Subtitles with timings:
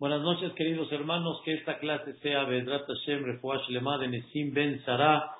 [0.00, 1.42] Buenas noches, queridos hermanos.
[1.44, 5.30] Que esta clase sea Bedrat Hashem Refuash Lema de Nesim Ben Sara.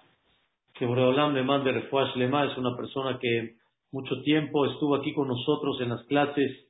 [0.74, 2.44] Que Boreolam le mande Refuash Lema.
[2.44, 3.54] Es una persona que
[3.90, 6.68] mucho tiempo estuvo aquí con nosotros en las clases.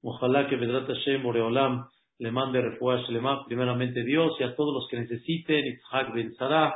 [0.00, 1.86] Ojalá que Bedrat Hashem Boreolam
[2.18, 3.44] le mande Refuash Lema.
[3.44, 5.62] Primeramente Dios y a todos los que necesiten.
[5.62, 6.74] Itzhak Ben Sara.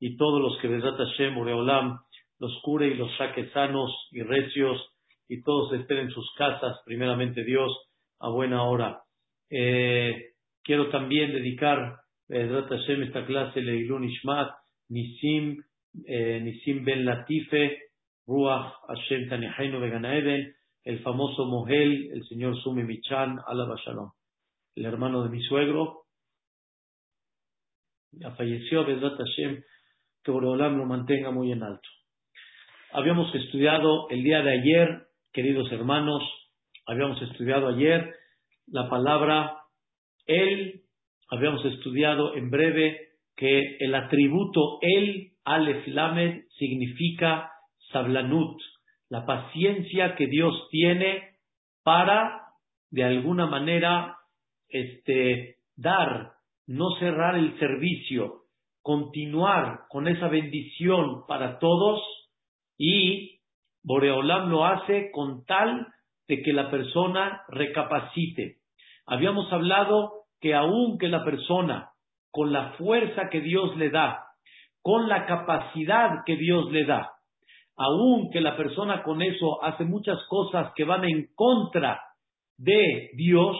[0.00, 2.00] Y todos los que Bedrat Hashem Boreolam
[2.40, 4.84] los cure y los saque sanos y recios.
[5.28, 6.76] Y todos estén en sus casas.
[6.86, 7.70] Primeramente Dios
[8.18, 9.02] a buena hora.
[9.54, 10.30] Eh,
[10.64, 11.96] quiero también dedicar
[12.30, 12.50] eh,
[12.88, 14.50] esta clase Leilun Ishmat,
[14.88, 15.62] Nisim,
[16.06, 17.82] eh, Nisim Ben Latife,
[18.26, 24.10] Ruach Hashem Tanehainu Veganaeden, el famoso Mohel, el señor Sumi Michan, Alaba Shalom,
[24.74, 26.04] el hermano de mi suegro.
[28.12, 29.62] Ya falleció Bedrat Hashem,
[30.24, 31.88] que Boreolam lo mantenga muy en alto.
[32.92, 36.22] Habíamos estudiado el día de ayer, queridos hermanos,
[36.86, 38.14] habíamos estudiado ayer
[38.72, 39.58] la palabra
[40.26, 40.82] él,
[41.30, 42.98] habíamos estudiado en breve
[43.36, 47.50] que el atributo el, Alef Lamed, significa
[47.92, 48.58] sablanut,
[49.10, 51.36] la paciencia que Dios tiene
[51.82, 52.46] para,
[52.90, 54.16] de alguna manera,
[54.68, 56.32] este, dar,
[56.66, 58.44] no cerrar el servicio,
[58.80, 62.00] continuar con esa bendición para todos
[62.78, 63.40] y
[63.84, 65.88] Boreolam lo hace con tal
[66.26, 68.61] de que la persona recapacite.
[69.06, 71.90] Habíamos hablado que aun que la persona,
[72.30, 74.24] con la fuerza que Dios le da,
[74.80, 77.10] con la capacidad que Dios le da,
[77.76, 82.00] aun que la persona con eso hace muchas cosas que van en contra
[82.58, 83.56] de Dios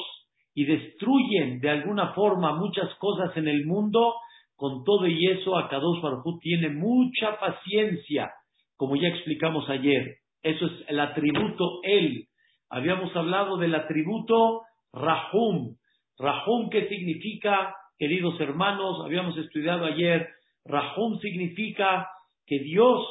[0.55, 4.15] y destruyen de alguna forma muchas cosas en el mundo,
[4.55, 8.31] con todo y eso Akadosh Baruj tiene mucha paciencia,
[8.77, 10.17] como ya explicamos ayer.
[10.43, 12.27] Eso es el atributo él.
[12.69, 14.62] Habíamos hablado del atributo
[14.93, 15.77] Rahum.
[16.19, 19.03] Rahum, ¿qué significa, queridos hermanos?
[19.05, 20.29] Habíamos estudiado ayer.
[20.65, 22.09] Rahum significa
[22.47, 23.06] que Dios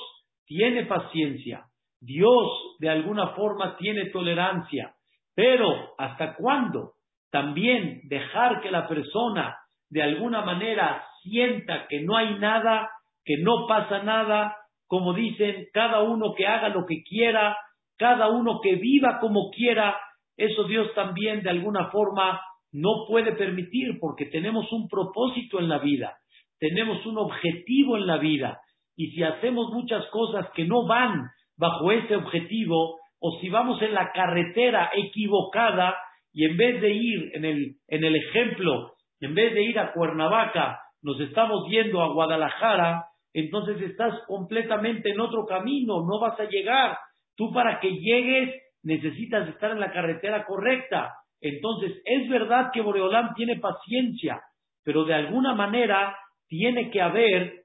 [0.46, 1.66] tiene paciencia.
[2.00, 4.94] Dios, de alguna forma, tiene tolerancia.
[5.36, 6.94] Pero, ¿hasta cuándo?
[7.32, 9.58] También dejar que la persona,
[9.90, 12.90] de alguna manera, sienta que no hay nada,
[13.24, 14.56] que no pasa nada,
[14.88, 17.56] como dicen, cada uno que haga lo que quiera,
[17.98, 19.98] cada uno que viva como quiera,
[20.38, 25.80] eso Dios también de alguna forma no puede permitir porque tenemos un propósito en la
[25.80, 26.18] vida,
[26.60, 28.60] tenemos un objetivo en la vida
[28.96, 33.94] y si hacemos muchas cosas que no van bajo ese objetivo o si vamos en
[33.94, 35.96] la carretera equivocada
[36.34, 39.94] y en vez de ir en el, en el ejemplo, en vez de ir a
[39.94, 46.46] Cuernavaca, nos estamos yendo a Guadalajara, entonces estás completamente en otro camino, no vas a
[46.46, 46.98] llegar.
[47.36, 51.14] Tú para que llegues necesitas estar en la carretera correcta.
[51.40, 54.42] Entonces, es verdad que Boreolam tiene paciencia,
[54.84, 56.16] pero de alguna manera
[56.48, 57.64] tiene que haber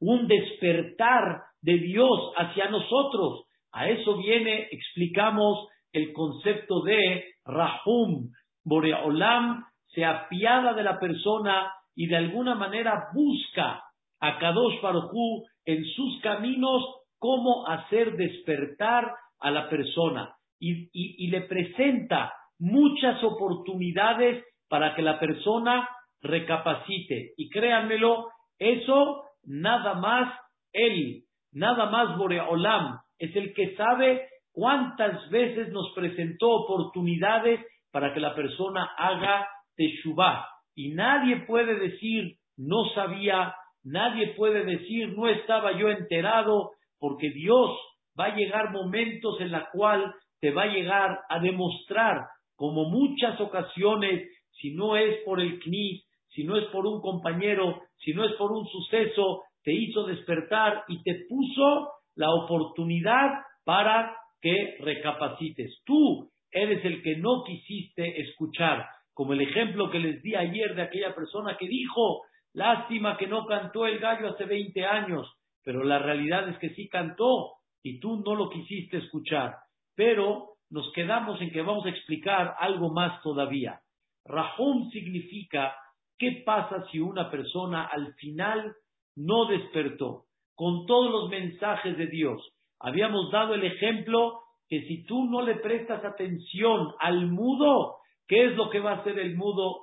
[0.00, 3.44] un despertar de Dios hacia nosotros.
[3.72, 8.30] A eso viene, explicamos el concepto de Rahum.
[8.64, 13.82] Boreolam se apiada de la persona y de alguna manera busca
[14.20, 16.82] a Kadosh Baruj en sus caminos
[17.18, 19.12] cómo hacer despertar
[19.42, 25.88] a la persona y, le presenta muchas oportunidades para que la persona
[26.20, 27.32] recapacite.
[27.36, 30.32] Y créanmelo, eso nada más
[30.72, 37.60] él, nada más Boreolam, es el que sabe cuántas veces nos presentó oportunidades
[37.90, 40.46] para que la persona haga teshuvah.
[40.74, 47.70] Y nadie puede decir, no sabía, nadie puede decir, no estaba yo enterado, porque Dios
[48.18, 53.40] va a llegar momentos en la cual te va a llegar a demostrar, como muchas
[53.40, 58.24] ocasiones, si no es por el CNIS, si no es por un compañero, si no
[58.24, 63.30] es por un suceso, te hizo despertar y te puso la oportunidad
[63.64, 65.82] para que recapacites.
[65.84, 70.82] Tú eres el que no quisiste escuchar, como el ejemplo que les di ayer de
[70.82, 72.22] aquella persona que dijo,
[72.52, 75.26] lástima que no cantó el gallo hace 20 años,
[75.64, 77.52] pero la realidad es que sí cantó,
[77.82, 79.56] y tú no lo quisiste escuchar.
[79.94, 83.80] Pero nos quedamos en que vamos a explicar algo más todavía.
[84.24, 85.74] Rahum significa
[86.18, 88.74] qué pasa si una persona al final
[89.16, 90.24] no despertó
[90.54, 92.40] con todos los mensajes de Dios.
[92.80, 97.96] Habíamos dado el ejemplo que si tú no le prestas atención al mudo,
[98.26, 99.82] ¿qué es lo que va a hacer el mudo?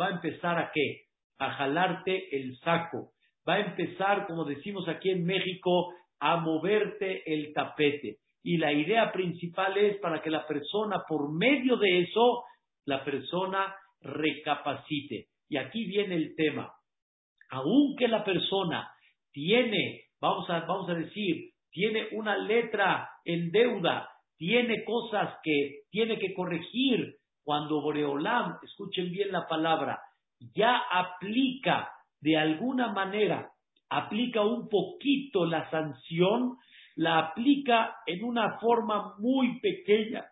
[0.00, 1.04] va a empezar a qué?
[1.38, 3.12] A jalarte el saco.
[3.48, 8.18] Va a empezar, como decimos aquí en México, a moverte el tapete.
[8.42, 12.44] Y la idea principal es para que la persona, por medio de eso,
[12.84, 15.26] la persona recapacite.
[15.48, 16.72] Y aquí viene el tema.
[17.50, 18.90] Aunque la persona
[19.32, 26.18] tiene, vamos a, vamos a decir, tiene una letra en deuda, tiene cosas que tiene
[26.18, 29.98] que corregir, cuando Boreolam, escuchen bien la palabra,
[30.54, 33.50] ya aplica de alguna manera,
[33.90, 36.56] aplica un poquito la sanción,
[36.96, 40.24] la aplica en una forma muy pequeña,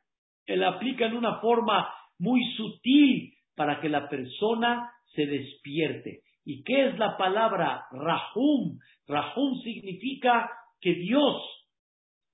[0.46, 1.88] la aplica en una forma
[2.18, 6.20] muy sutil para que la persona se despierte.
[6.44, 8.78] ¿Y qué es la palabra Rahum?
[9.08, 10.50] Rahum significa
[10.80, 11.42] que Dios,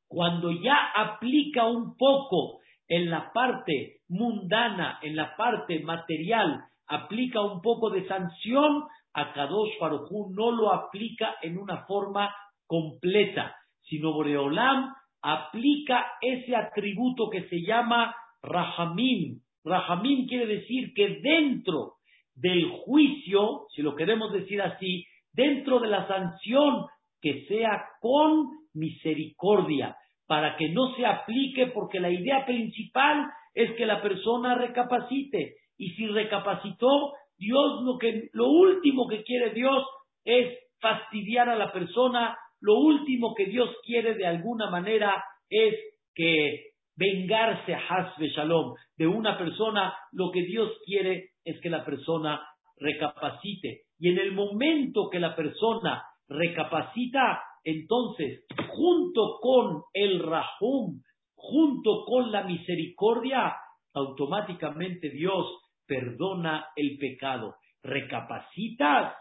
[0.09, 7.63] cuando ya aplica un poco en la parte mundana, en la parte material, aplica un
[7.63, 12.35] poco de sanción, a Kadosh Farujú no lo aplica en una forma
[12.67, 19.41] completa, sino Boreolam aplica ese atributo que se llama Rahamim.
[19.65, 21.95] Rahamim quiere decir que dentro
[22.35, 26.87] del juicio, si lo queremos decir así, dentro de la sanción,
[27.21, 33.87] que sea con misericordia, para que no se aplique, porque la idea principal es que
[33.87, 35.57] la persona recapacite.
[35.77, 39.85] Y si recapacitó, Dios lo que, lo último que quiere Dios
[40.25, 45.75] es fastidiar a la persona, lo último que Dios quiere de alguna manera es
[46.15, 52.41] que vengarse Hasbe Shalom de una persona, lo que Dios quiere es que la persona
[52.77, 53.83] recapacite.
[53.99, 61.01] Y en el momento que la persona recapacita, entonces, junto con el Rahum,
[61.35, 63.55] junto con la misericordia,
[63.95, 65.62] automáticamente Dios
[65.93, 67.57] perdona el pecado.
[67.83, 69.15] Recapacitas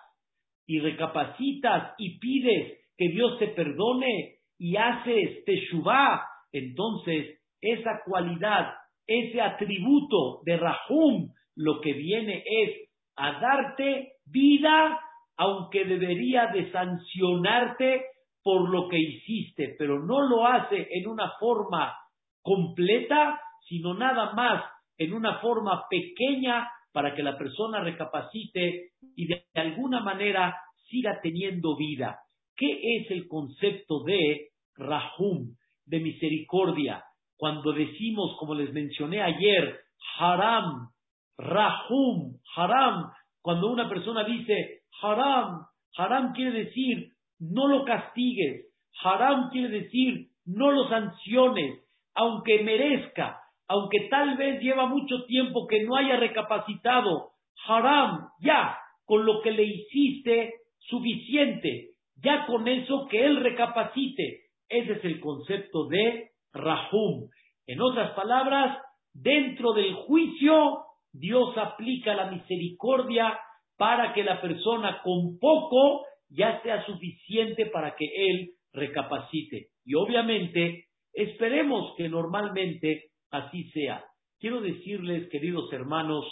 [0.66, 6.24] y recapacitas y pides que Dios te perdone y haces teshuvah,
[6.54, 8.74] entonces esa cualidad,
[9.06, 15.00] ese atributo de Rahum, lo que viene es a darte vida,
[15.36, 18.06] aunque debería de sancionarte
[18.44, 21.94] por lo que hiciste, pero no lo hace en una forma
[22.42, 24.64] completa, sino nada más
[24.98, 30.56] en una forma pequeña para que la persona recapacite y de alguna manera
[30.90, 32.20] siga teniendo vida.
[32.56, 35.56] ¿Qué es el concepto de Rahum,
[35.86, 37.04] de misericordia?
[37.38, 39.80] Cuando decimos, como les mencioné ayer,
[40.20, 40.90] haram,
[41.38, 43.12] Rahum, haram,
[43.42, 45.66] cuando una persona dice haram,
[45.98, 48.68] haram quiere decir no lo castigues,
[49.04, 51.80] haram quiere decir no lo sanciones,
[52.14, 57.32] aunque merezca, aunque tal vez lleva mucho tiempo que no haya recapacitado,
[57.68, 64.42] haram, ya, con lo que le hiciste, suficiente, ya con eso que él recapacite.
[64.68, 67.30] Ese es el concepto de Rahum.
[67.68, 68.78] En otras palabras,
[69.14, 73.38] dentro del juicio, Dios aplica la misericordia
[73.78, 79.68] para que la persona con poco ya sea suficiente para que él recapacite.
[79.84, 84.04] Y obviamente, esperemos que normalmente así sea.
[84.40, 86.26] Quiero decirles, queridos hermanos,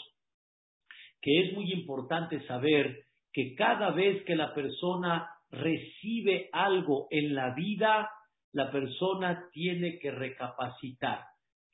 [1.21, 7.53] que es muy importante saber que cada vez que la persona recibe algo en la
[7.53, 8.09] vida,
[8.51, 11.23] la persona tiene que recapacitar.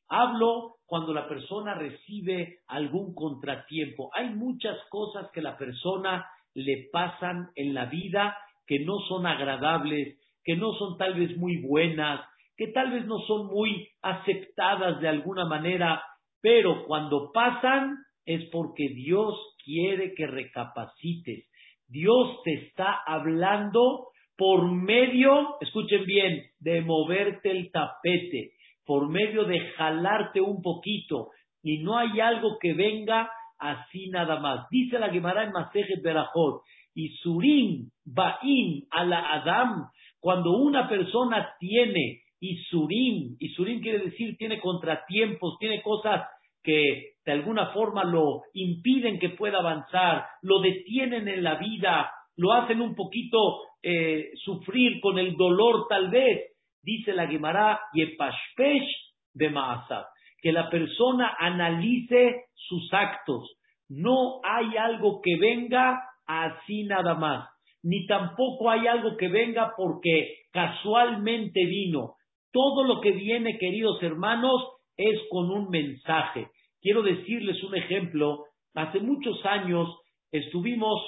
[0.07, 4.11] Hablo cuando la persona recibe algún contratiempo.
[4.13, 10.19] Hay muchas cosas que la persona le pasan en la vida que no son agradables,
[10.43, 12.21] que no son tal vez muy buenas,
[12.57, 16.01] que tal vez no son muy aceptadas de alguna manera,
[16.41, 21.49] pero cuando pasan es porque Dios quiere que recapacites.
[21.87, 24.07] Dios te está hablando
[24.37, 28.51] por medio, escuchen bien, de moverte el tapete,
[28.85, 31.29] por medio de jalarte un poquito,
[31.63, 34.67] y no hay algo que venga así nada más.
[34.69, 36.61] Dice la Gemara en Masejet Berajot,
[36.93, 43.99] y Surim Ba'im a la Adam, cuando una persona tiene y Surim, y Surim quiere
[43.99, 46.27] decir tiene contratiempos, tiene cosas
[46.63, 52.53] que de alguna forma lo impiden que pueda avanzar, lo detienen en la vida, lo
[52.53, 58.87] hacen un poquito eh, sufrir con el dolor tal vez, dice la Gemara, Yepashpesh
[59.33, 60.05] de Maasab,
[60.41, 63.57] que la persona analice sus actos.
[63.87, 67.47] No hay algo que venga así nada más,
[67.83, 72.15] ni tampoco hay algo que venga porque casualmente vino.
[72.55, 74.61] Todo lo que viene, queridos hermanos,
[74.95, 76.47] es con un mensaje.
[76.81, 78.45] Quiero decirles un ejemplo.
[78.73, 79.89] Hace muchos años
[80.31, 81.01] estuvimos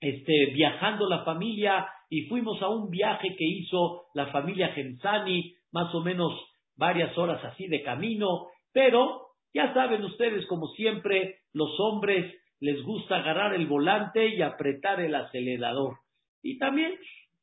[0.00, 5.92] este, viajando la familia y fuimos a un viaje que hizo la familia Genzani, más
[5.96, 6.32] o menos
[6.76, 9.20] varias horas así de camino, pero
[9.52, 15.14] Ya saben ustedes, como siempre, los hombres les gusta agarrar el volante y apretar el
[15.14, 15.96] acelerador.
[16.40, 16.94] Y también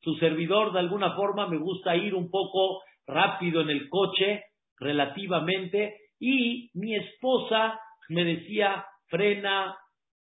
[0.01, 4.43] su servidor, de alguna forma, me gusta ir un poco rápido en el coche,
[4.77, 9.75] relativamente, y mi esposa me decía, frena,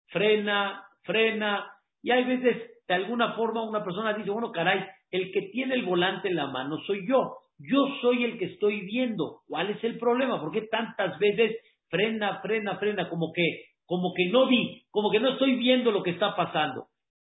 [0.08, 1.70] frena, frena,
[2.02, 5.84] y hay veces, de alguna forma, una persona dice, bueno, caray, el que tiene el
[5.84, 9.98] volante en la mano soy yo, yo soy el que estoy viendo, ¿cuál es el
[9.98, 10.40] problema?
[10.40, 11.56] ¿Por qué tantas veces
[11.88, 16.02] frena, frena, frena, como que, como que no vi, como que no estoy viendo lo
[16.02, 16.86] que está pasando?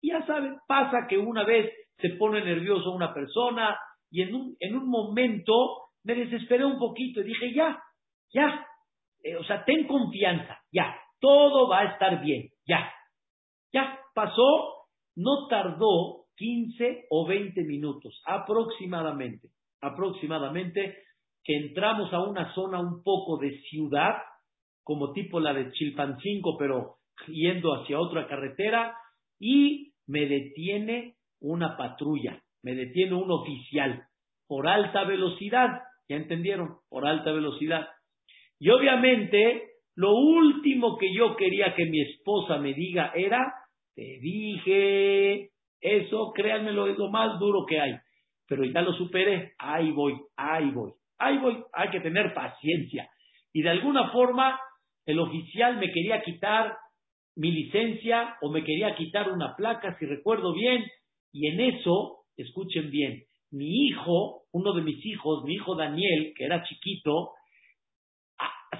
[0.02, 3.76] Ya saben, pasa que una vez se pone nervioso una persona
[4.14, 5.52] y en un, en un momento
[6.04, 7.82] me desesperé un poquito y dije, ya,
[8.32, 8.64] ya,
[9.24, 12.92] eh, o sea, ten confianza, ya, todo va a estar bien, ya.
[13.72, 19.48] Ya pasó, no tardó 15 o 20 minutos, aproximadamente,
[19.80, 20.96] aproximadamente,
[21.42, 24.14] que entramos a una zona un poco de ciudad,
[24.84, 28.96] como tipo la de Chilpancingo, pero yendo hacia otra carretera,
[29.40, 34.04] y me detiene una patrulla, me detiene un oficial
[34.48, 35.68] por alta velocidad,
[36.08, 36.78] ¿ya entendieron?
[36.88, 37.88] Por alta velocidad.
[38.58, 39.62] Y obviamente,
[39.94, 43.52] lo último que yo quería que mi esposa me diga era,
[43.94, 47.96] te dije, eso, créanmelo, es lo más duro que hay.
[48.48, 53.08] Pero ya lo superé, ahí voy, ahí voy, ahí voy, hay que tener paciencia.
[53.52, 54.58] Y de alguna forma,
[55.04, 56.76] el oficial me quería quitar
[57.36, 60.82] mi licencia o me quería quitar una placa, si recuerdo bien,
[61.32, 66.44] y en eso, escuchen bien, mi hijo, uno de mis hijos, mi hijo Daniel, que
[66.44, 67.32] era chiquito,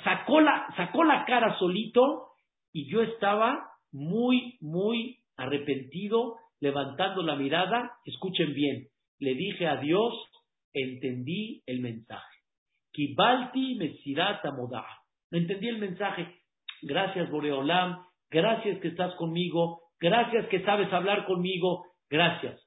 [0.03, 2.29] sacó la, sacó la cara solito
[2.73, 10.13] y yo estaba muy, muy arrepentido, levantando la mirada, escuchen bien, le dije a Dios,
[10.73, 12.35] entendí el mensaje.
[12.93, 14.85] Kibalti Mesirata Moda.
[15.31, 16.27] Entendí el mensaje.
[16.83, 18.05] Gracias, Boreolam.
[18.31, 19.81] Gracias que estás conmigo.
[20.01, 21.87] Gracias que sabes hablar conmigo.
[22.09, 22.64] Gracias.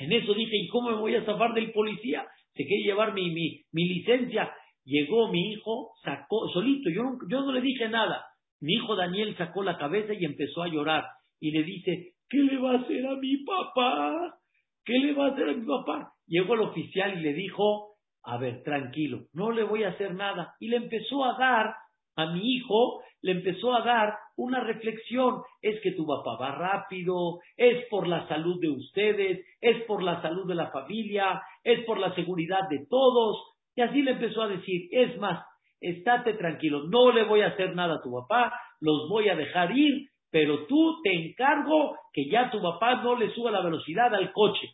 [0.00, 2.26] En eso dije, ¿y cómo me voy a zafar del policía?
[2.54, 4.50] Se quiere llevar mi, mi, mi licencia.
[4.84, 8.24] Llegó mi hijo, sacó, solito, yo yo no le dije nada.
[8.60, 11.04] Mi hijo Daniel sacó la cabeza y empezó a llorar.
[11.38, 14.38] Y le dice, ¿qué le va a hacer a mi papá?
[14.84, 16.12] ¿Qué le va a hacer a mi papá?
[16.26, 20.54] Llegó el oficial y le dijo, a ver, tranquilo, no le voy a hacer nada.
[20.60, 21.74] Y le empezó a dar
[22.16, 25.42] a mi hijo, le empezó a dar una reflexión.
[25.60, 30.20] Es que tu papá va rápido, es por la salud de ustedes, es por la
[30.22, 33.36] salud de la familia, es por la seguridad de todos.
[33.76, 35.44] Y así le empezó a decir, es más,
[35.80, 39.76] estate tranquilo, no le voy a hacer nada a tu papá, los voy a dejar
[39.76, 44.32] ir, pero tú te encargo que ya tu papá no le suba la velocidad al
[44.32, 44.68] coche.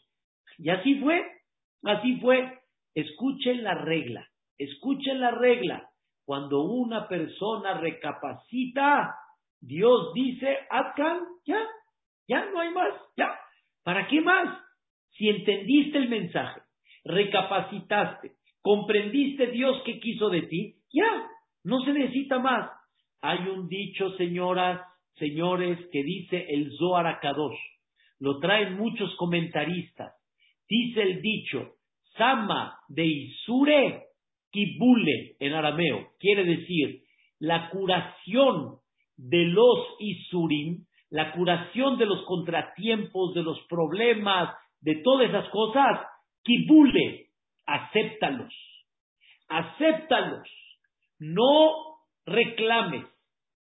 [0.59, 1.25] Y así fue,
[1.85, 2.59] así fue.
[2.95, 4.27] Escuchen la regla,
[4.59, 5.91] escuchen la regla.
[6.25, 9.15] Cuando una persona recapacita,
[9.61, 11.61] Dios dice, Atkan, ya,
[12.29, 13.35] ya no hay más, ya.
[13.83, 14.59] ¿Para qué más?
[15.13, 16.61] Si entendiste el mensaje,
[17.05, 21.29] recapacitaste, comprendiste Dios que quiso de ti, ya,
[21.65, 22.71] no se necesita más.
[23.23, 24.81] Hay un dicho, señoras,
[25.15, 27.59] señores, que dice el Zohar Akadosh.
[28.19, 30.13] Lo traen muchos comentaristas.
[30.69, 31.75] Dice el dicho,
[32.17, 34.07] Sama de Isure
[34.51, 36.09] Kibule en arameo.
[36.19, 37.03] Quiere decir,
[37.39, 38.79] la curación
[39.17, 46.01] de los Isurim, la curación de los contratiempos, de los problemas, de todas esas cosas,
[46.43, 47.27] Kibule,
[47.67, 48.53] acéptalos.
[49.49, 50.49] Acéptalos
[51.19, 53.05] no reclames,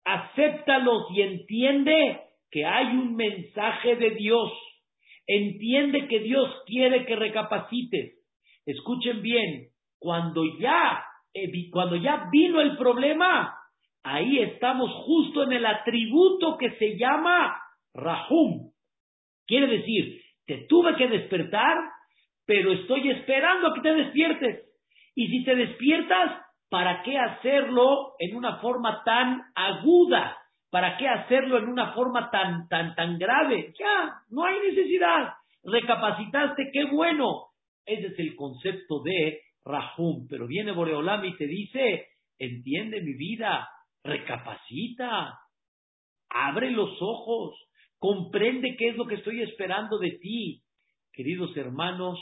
[0.04, 2.20] acéptalos y entiende
[2.50, 4.52] que hay un mensaje de Dios.
[5.26, 8.18] Entiende que Dios quiere que recapacites.
[8.66, 9.68] Escuchen bien,
[9.98, 11.04] cuando ya,
[11.70, 13.56] cuando ya vino el problema,
[14.02, 17.56] ahí estamos justo en el atributo que se llama
[17.94, 18.70] Rahum.
[19.46, 21.76] Quiere decir, te tuve que despertar,
[22.46, 24.68] pero estoy esperando a que te despiertes.
[25.14, 30.38] Y si te despiertas, ¿para qué hacerlo en una forma tan aguda?
[30.70, 33.74] ¿Para qué hacerlo en una forma tan, tan, tan grave?
[33.78, 35.34] Ya, no hay necesidad.
[35.62, 37.48] Recapacitaste, qué bueno.
[37.84, 40.26] Ese es el concepto de Rahum.
[40.28, 42.06] Pero viene Boreolam y te dice,
[42.38, 43.68] entiende mi vida,
[44.04, 45.38] recapacita,
[46.28, 47.54] abre los ojos,
[47.98, 50.62] comprende qué es lo que estoy esperando de ti.
[51.12, 52.18] Queridos hermanos,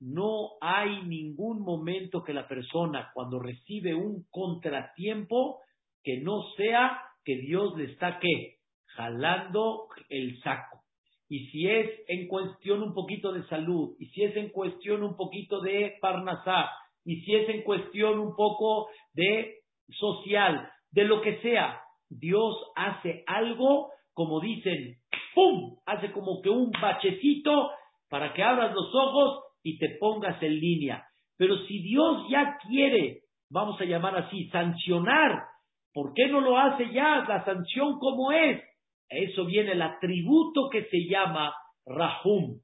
[0.00, 5.60] no hay ningún momento que la persona cuando recibe un contratiempo
[6.02, 8.58] que no sea que Dios le está ¿qué?
[8.96, 10.82] jalando el saco.
[11.28, 15.14] Y si es en cuestión un poquito de salud, y si es en cuestión un
[15.14, 16.70] poquito de parnasá,
[17.04, 19.58] y si es en cuestión un poco de
[19.90, 21.80] social, de lo que sea.
[22.10, 24.96] Dios hace algo, como dicen,
[25.34, 25.76] ¡pum!
[25.86, 27.70] Hace como que un bachecito
[28.08, 31.04] para que abras los ojos y te pongas en línea.
[31.36, 35.44] Pero si Dios ya quiere, vamos a llamar así, sancionar,
[35.92, 37.24] ¿por qué no lo hace ya?
[37.28, 38.62] La sanción como es.
[39.08, 41.54] eso viene el atributo que se llama
[41.86, 42.60] Rahum.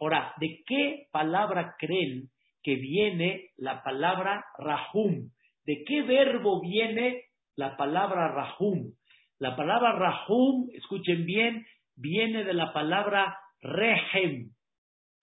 [0.00, 2.28] Ahora, ¿de qué palabra creen
[2.62, 5.30] que viene la palabra Rahum?
[5.64, 7.24] ¿De qué verbo viene
[7.58, 8.92] la palabra Rahum?
[9.40, 14.50] La palabra Rahum, escuchen bien, viene de la palabra Rehem.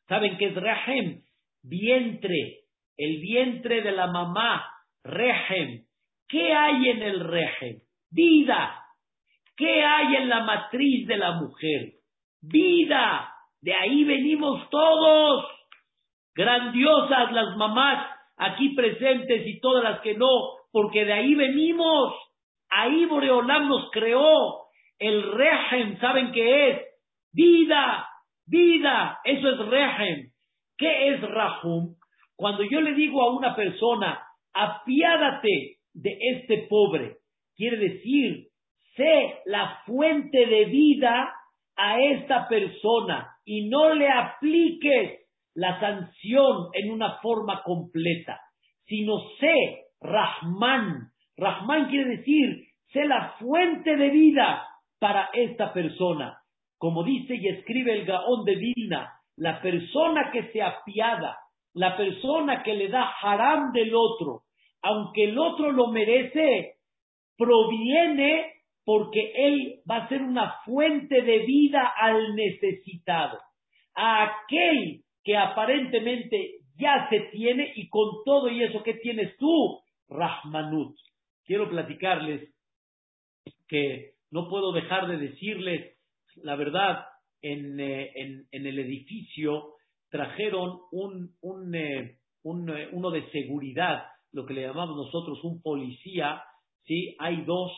[0.09, 1.21] ¿Saben qué es Rehem?
[1.63, 2.59] Vientre,
[2.97, 4.65] el vientre de la mamá,
[5.03, 5.85] Rehem.
[6.27, 7.79] ¿Qué hay en el Rehem?
[8.11, 8.83] Vida.
[9.55, 11.93] ¿Qué hay en la matriz de la mujer?
[12.41, 13.31] Vida.
[13.61, 15.45] De ahí venimos todos.
[16.35, 20.27] Grandiosas las mamás aquí presentes y todas las que no,
[20.73, 22.24] porque de ahí venimos.
[22.77, 24.65] Ahí Boreolam nos creó.
[24.99, 26.81] El Rehem, ¿saben qué es?
[27.31, 28.07] Vida,
[28.45, 29.19] vida.
[29.23, 30.31] Eso es Rehem.
[30.77, 31.95] ¿Qué es Rahum?
[32.35, 34.21] Cuando yo le digo a una persona,
[34.53, 37.17] apiádate de este pobre,
[37.55, 38.47] quiere decir,
[38.97, 41.33] sé la fuente de vida
[41.77, 45.21] a esta persona y no le apliques
[45.53, 48.41] la sanción en una forma completa,
[48.85, 51.11] sino sé Rahman.
[51.37, 54.67] Rahman quiere decir, sé la fuente de vida
[54.99, 56.41] para esta persona.
[56.77, 61.37] Como dice y escribe el Gaón de Vilna, la persona que se apiada,
[61.73, 64.43] la persona que le da haram del otro,
[64.81, 66.75] aunque el otro lo merece,
[67.37, 68.53] proviene
[68.85, 73.39] porque él va a ser una fuente de vida al necesitado,
[73.95, 79.79] a aquel que aparentemente ya se tiene y con todo y eso que tienes tú,
[80.07, 80.95] Rahmanut.
[81.45, 82.54] Quiero platicarles
[83.67, 85.95] que no puedo dejar de decirles
[86.43, 87.05] la verdad,
[87.41, 88.11] en, eh,
[88.51, 89.75] el edificio
[90.09, 95.61] trajeron un, un, eh, un, eh, uno de seguridad, lo que le llamamos nosotros un
[95.61, 96.41] policía,
[96.83, 97.15] ¿sí?
[97.19, 97.71] Hay dos,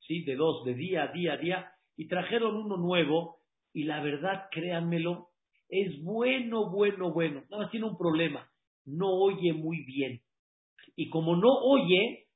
[0.00, 0.24] ¿sí?
[0.24, 3.38] De dos, de día a día a día, y trajeron uno nuevo,
[3.72, 5.28] y la verdad, créanmelo,
[5.68, 7.42] es bueno, bueno, bueno.
[7.48, 8.46] Nada más tiene un problema,
[8.84, 10.20] no oye muy bien.
[10.96, 12.26] Y como no oye,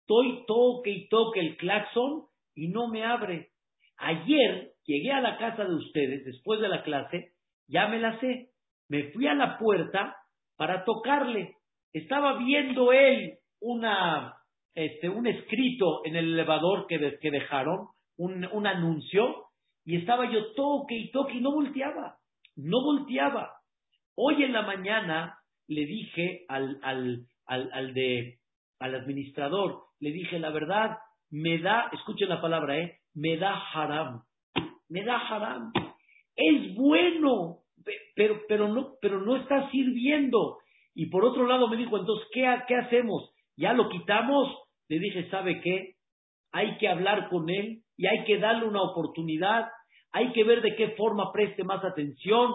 [0.00, 3.50] estoy toque y toque el claxon y no me abre.
[3.98, 7.32] Ayer llegué a la casa de ustedes después de la clase,
[7.68, 8.50] ya me la sé.
[8.88, 10.16] Me fui a la puerta
[10.56, 11.54] para tocarle.
[11.92, 14.34] Estaba viendo él una,
[14.74, 17.88] este, un escrito en el elevador que, que dejaron,
[18.18, 19.46] un, un, anuncio,
[19.84, 22.16] y estaba yo toque y toque y no volteaba,
[22.56, 23.52] no volteaba.
[24.14, 25.38] Hoy en la mañana
[25.68, 28.38] le dije al, al, al, al, de,
[28.78, 30.98] al administrador, le dije, la verdad,
[31.30, 32.98] me da, escuchen la palabra, ¿eh?
[33.14, 34.22] me da haram,
[34.88, 35.72] me da haram.
[36.36, 37.60] Es bueno,
[38.14, 40.58] pero, pero, no, pero no está sirviendo.
[40.94, 43.32] Y por otro lado me dijo, entonces, ¿qué, ¿qué hacemos?
[43.56, 44.54] ¿Ya lo quitamos?
[44.88, 45.94] Le dije, ¿sabe qué?
[46.52, 49.68] Hay que hablar con él y hay que darle una oportunidad.
[50.12, 52.54] Hay que ver de qué forma preste más atención.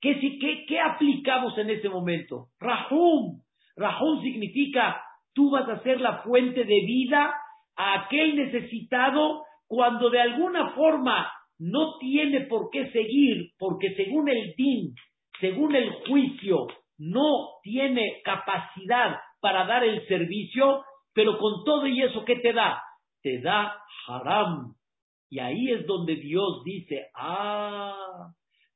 [0.00, 2.48] ¿Qué, qué, qué aplicamos en ese momento?
[2.58, 3.40] Rahum.
[3.76, 7.34] Rahum significa, tú vas a ser la fuente de vida
[7.76, 14.54] a aquel necesitado cuando de alguna forma no tiene por qué seguir, porque según el
[14.56, 14.94] din,
[15.40, 16.66] según el juicio,
[16.98, 22.82] no tiene capacidad para dar el servicio, pero con todo y eso, ¿qué te da?
[23.22, 24.74] Te da haram.
[25.30, 28.28] Y ahí es donde Dios dice, ah,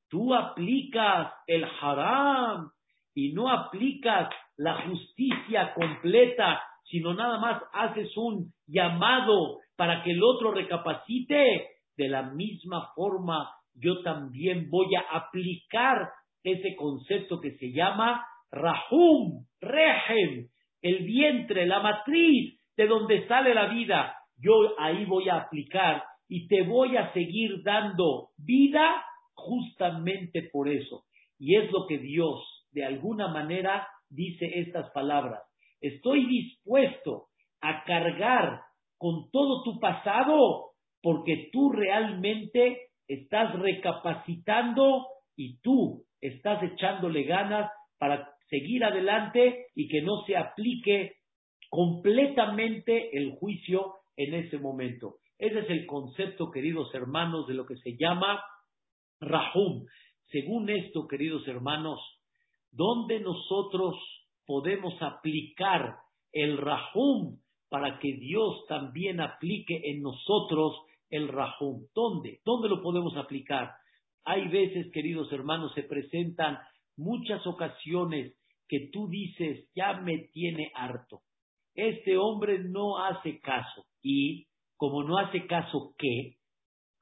[0.09, 2.71] tú aplicas el haram
[3.15, 10.23] y no aplicas la justicia completa, sino nada más haces un llamado para que el
[10.23, 16.09] otro recapacite, de la misma forma yo también voy a aplicar
[16.43, 20.49] ese concepto que se llama Rahum, Rehem,
[20.83, 24.17] el vientre, la matriz de donde sale la vida.
[24.39, 31.05] Yo ahí voy a aplicar y te voy a seguir dando vida justamente por eso.
[31.39, 35.43] Y es lo que Dios, de alguna manera, dice estas palabras.
[35.81, 37.27] Estoy dispuesto
[37.61, 38.61] a cargar
[38.99, 48.31] con todo tu pasado, porque tú realmente estás recapacitando y tú estás echándole ganas para
[48.49, 51.17] seguir adelante y que no se aplique
[51.69, 55.17] completamente el juicio en ese momento.
[55.39, 58.43] Ese es el concepto, queridos hermanos, de lo que se llama
[59.21, 59.85] Rahum.
[60.31, 62.01] Según esto, queridos hermanos,
[62.73, 63.95] ¿dónde nosotros
[64.47, 65.97] podemos aplicar
[66.33, 70.77] el Rahum para que Dios también aplique en nosotros
[71.11, 71.87] el Rahum.
[71.95, 72.41] ¿Dónde?
[72.45, 73.73] ¿Dónde lo podemos aplicar?
[74.25, 76.59] Hay veces, queridos hermanos, se presentan
[76.97, 78.35] muchas ocasiones
[78.69, 81.21] que tú dices, ya me tiene harto.
[81.75, 83.85] Este hombre no hace caso.
[84.03, 86.37] Y como no hace caso, ¿qué?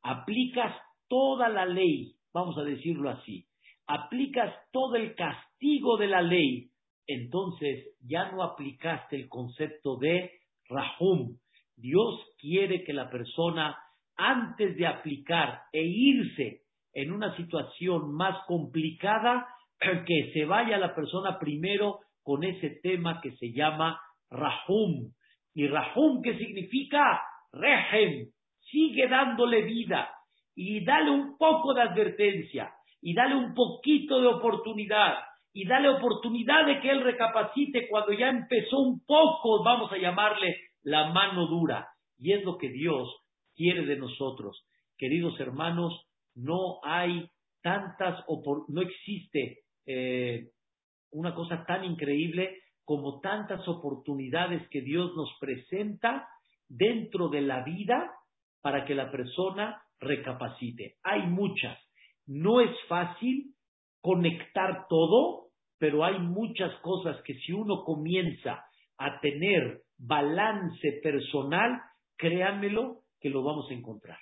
[0.02, 0.74] Aplicas
[1.09, 3.46] toda la ley, vamos a decirlo así.
[3.87, 6.70] Aplicas todo el castigo de la ley.
[7.07, 10.33] Entonces ya no aplicaste el concepto de
[10.69, 11.37] Rahum.
[11.77, 13.77] Dios quiere que la persona,
[14.17, 16.62] antes de aplicar e irse
[16.93, 19.47] en una situación más complicada,
[20.07, 25.12] que se vaya la persona primero con ese tema que se llama Rahum.
[25.53, 27.23] ¿Y Rahum qué significa?
[27.53, 28.31] Rehem.
[28.71, 30.11] Sigue dándole vida
[30.57, 35.14] y dale un poco de advertencia y dale un poquito de oportunidad
[35.55, 40.57] y dale oportunidad de que él recapacite cuando ya empezó un poco, vamos a llamarle
[40.83, 41.88] la mano dura.
[42.19, 43.09] Y es lo que Dios
[43.55, 44.67] quiere de nosotros.
[44.99, 47.31] Queridos hermanos, no hay
[47.62, 48.25] tantas,
[48.69, 50.49] no existe eh,
[51.12, 56.29] una cosa tan increíble como tantas oportunidades que Dios nos presenta
[56.69, 58.11] dentro de la vida
[58.61, 60.97] para que la persona recapacite.
[61.05, 61.79] Hay muchas.
[62.27, 63.55] No es fácil
[64.01, 65.43] conectar todo,
[65.85, 68.64] pero hay muchas cosas que si uno comienza
[68.97, 71.79] a tener balance personal,
[72.16, 74.16] créanmelo que lo vamos a encontrar.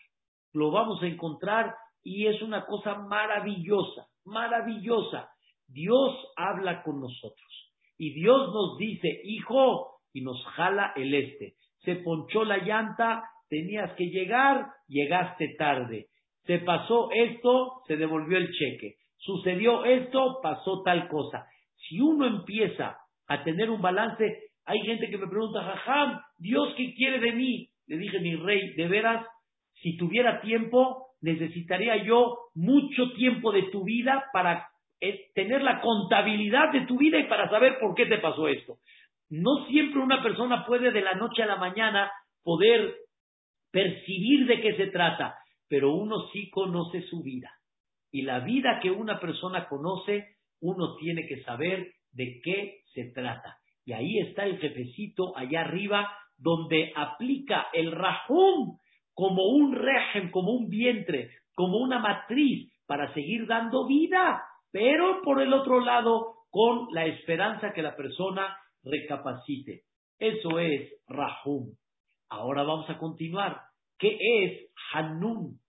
[0.53, 1.73] Lo vamos a encontrar
[2.03, 5.29] y es una cosa maravillosa, maravillosa.
[5.69, 11.55] Dios habla con nosotros y Dios nos dice, hijo, y nos jala el este.
[11.85, 16.09] Se ponchó la llanta, tenías que llegar, llegaste tarde.
[16.45, 18.97] Se pasó esto, se devolvió el cheque.
[19.19, 21.47] Sucedió esto, pasó tal cosa.
[21.93, 22.97] Si uno empieza
[23.29, 24.25] a tener un balance,
[24.65, 27.69] hay gente que me pregunta, Jajam, Dios qué quiere de mí.
[27.87, 29.27] Le dije, mi rey, de veras,
[29.75, 34.69] si tuviera tiempo, necesitaría yo mucho tiempo de tu vida para
[35.35, 38.79] tener la contabilidad de tu vida y para saber por qué te pasó esto.
[39.29, 42.11] No siempre una persona puede de la noche a la mañana
[42.43, 42.95] poder
[43.71, 45.35] percibir de qué se trata,
[45.69, 47.51] pero uno sí conoce su vida.
[48.11, 53.59] Y la vida que una persona conoce, uno tiene que saber de qué se trata.
[53.85, 58.79] Y ahí está el jefecito allá arriba, donde aplica el rajum
[59.13, 65.41] como un régimen, como un vientre, como una matriz para seguir dando vida pero por
[65.41, 69.83] el otro lado, con la esperanza que la persona recapacite.
[70.19, 71.75] Eso es Rahum.
[72.31, 73.61] Ahora vamos a continuar.
[73.99, 75.61] ¿Qué es Hanun?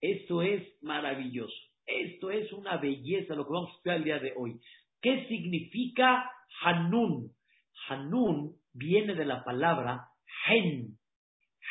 [0.00, 1.54] Esto es maravilloso.
[1.86, 4.60] Esto es una belleza, lo que vamos a estudiar el día de hoy.
[5.00, 6.30] ¿Qué significa
[6.62, 7.30] Hanun?
[7.88, 10.08] Hanun viene de la palabra
[10.46, 10.98] Hen.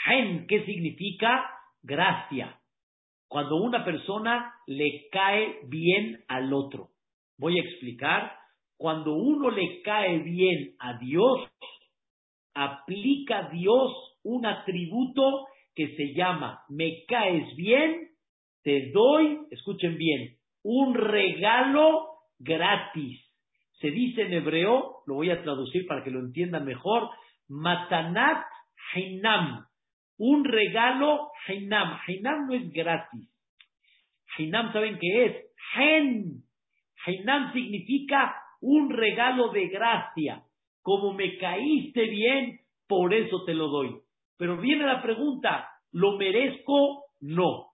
[0.06, 1.49] Hen, ¿qué significa?
[1.82, 2.60] Gracia
[3.34, 6.89] cuando una persona le cae bien al otro.
[7.39, 8.32] Voy a explicar.
[8.78, 11.49] Cuando uno le cae bien a Dios,
[12.54, 13.91] aplica Dios
[14.23, 18.10] un atributo que se llama me caes bien,
[18.63, 22.08] te doy, escuchen bien, un regalo
[22.39, 23.21] gratis.
[23.80, 27.10] Se dice en hebreo, lo voy a traducir para que lo entiendan mejor,
[27.47, 28.45] matanat
[28.93, 29.65] hainam
[30.17, 31.99] un regalo Hainam.
[32.08, 33.30] Hainam no es gratis.
[34.38, 35.36] Hainam, ¿saben qué es?
[35.76, 36.43] Hen.
[37.06, 40.43] Hainam significa un regalo de gracia.
[40.82, 43.97] Como me caíste bien, por eso te lo doy.
[44.38, 47.06] Pero viene la pregunta, ¿lo merezco?
[47.21, 47.72] No.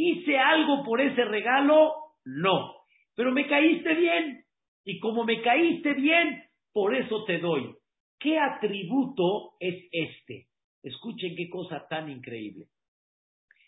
[0.00, 1.92] ¿Hice algo por ese regalo?
[2.24, 2.72] No.
[3.16, 4.44] Pero me caíste bien.
[4.84, 6.40] Y como me caíste bien,
[6.72, 7.74] por eso te doy.
[8.20, 10.46] ¿Qué atributo es este?
[10.84, 12.66] Escuchen qué cosa tan increíble.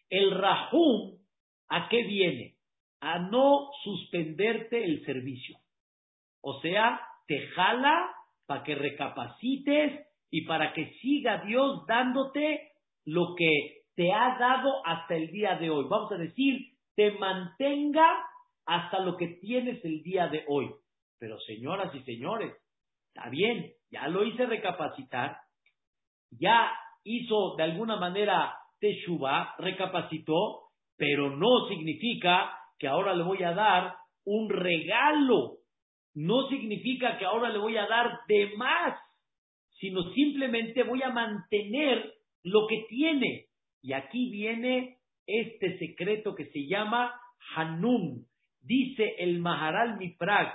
[0.09, 1.19] El Rahum,
[1.69, 2.55] ¿a qué viene?
[3.01, 5.59] A no suspenderte el servicio.
[6.43, 8.09] O sea, te jala
[8.47, 12.71] para que recapacites y para que siga Dios dándote
[13.05, 15.85] lo que te ha dado hasta el día de hoy.
[15.87, 18.09] Vamos a decir, te mantenga
[18.65, 20.71] hasta lo que tienes el día de hoy.
[21.19, 22.51] Pero señoras y señores,
[23.09, 25.37] está bien, ya lo hice recapacitar,
[26.31, 26.73] ya
[27.05, 33.97] hizo de alguna manera Teshuvah, recapacitó, pero no significa que ahora le voy a dar
[34.25, 35.59] un regalo.
[36.15, 38.99] No significa que ahora le voy a dar de más,
[39.79, 43.50] sino simplemente voy a mantener lo que tiene.
[43.83, 47.15] Y aquí viene este secreto que se llama
[47.55, 48.25] Hanum.
[48.63, 50.55] Dice el Maharal Miprag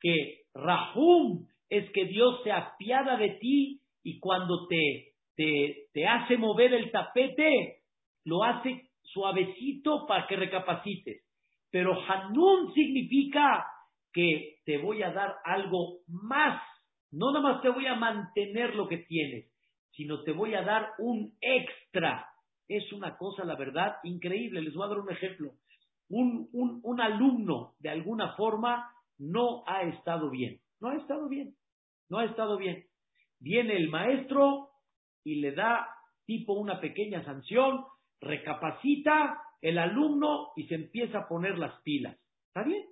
[0.00, 6.36] que Rahum es que Dios se apiada de ti y cuando te, te, te hace
[6.36, 7.78] mover el tapete,
[8.24, 11.22] lo hace suavecito para que recapacites.
[11.70, 13.66] Pero Hanun significa
[14.12, 16.62] que te voy a dar algo más.
[17.10, 19.52] No nada más te voy a mantener lo que tienes,
[19.92, 22.26] sino te voy a dar un extra.
[22.68, 24.60] Es una cosa, la verdad, increíble.
[24.60, 25.52] Les voy a dar un ejemplo.
[26.08, 30.60] Un, alumno, de alguna forma, no ha estado bien.
[30.80, 31.54] No ha estado bien.
[32.08, 32.84] No ha estado bien.
[33.40, 34.70] Viene el maestro
[35.24, 35.88] y le da
[36.26, 37.84] tipo una pequeña sanción,
[38.20, 42.16] recapacita el alumno y se empieza a poner las pilas.
[42.48, 42.84] ¿Está bien?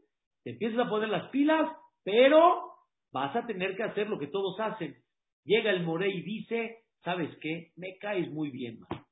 [0.42, 1.70] Te empiezas a poner las pilas,
[2.02, 2.74] pero
[3.12, 4.96] vas a tener que hacer lo que todos hacen.
[5.44, 7.72] Llega el Moré y dice, ¿sabes qué?
[7.76, 9.03] Me caes muy bien, man.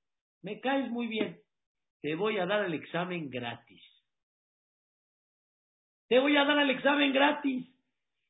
[0.43, 1.39] Me caes muy bien.
[2.01, 3.83] Te voy a dar el examen gratis.
[6.09, 7.69] Te voy a dar el examen gratis.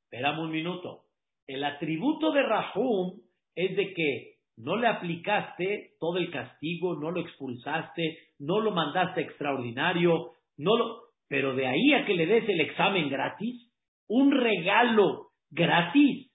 [0.04, 1.04] Esperamos un minuto.
[1.46, 3.20] El atributo de Rahum
[3.54, 9.22] es de que no le aplicaste todo el castigo, no lo expulsaste, no lo mandaste
[9.22, 13.72] extraordinario, no lo, pero de ahí a que le des el examen gratis,
[14.06, 16.30] un regalo gratis.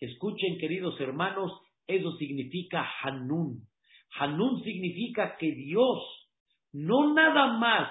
[0.00, 1.52] Escuchen, queridos hermanos,
[1.86, 3.66] eso significa Hanun.
[4.18, 6.02] Hanun significa que Dios
[6.72, 7.90] no nada más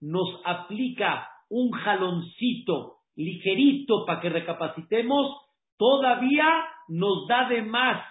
[0.00, 5.36] nos aplica un jaloncito ligerito para que recapacitemos,
[5.76, 8.04] todavía nos da de más.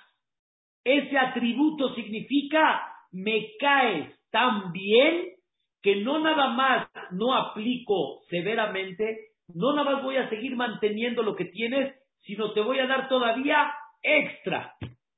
[0.84, 5.34] Ese atributo significa me caes tan bien
[5.82, 11.36] que no nada más no aplico severamente, no nada más voy a seguir manteniendo lo
[11.36, 14.74] que tienes, sino te voy a dar todavía extra.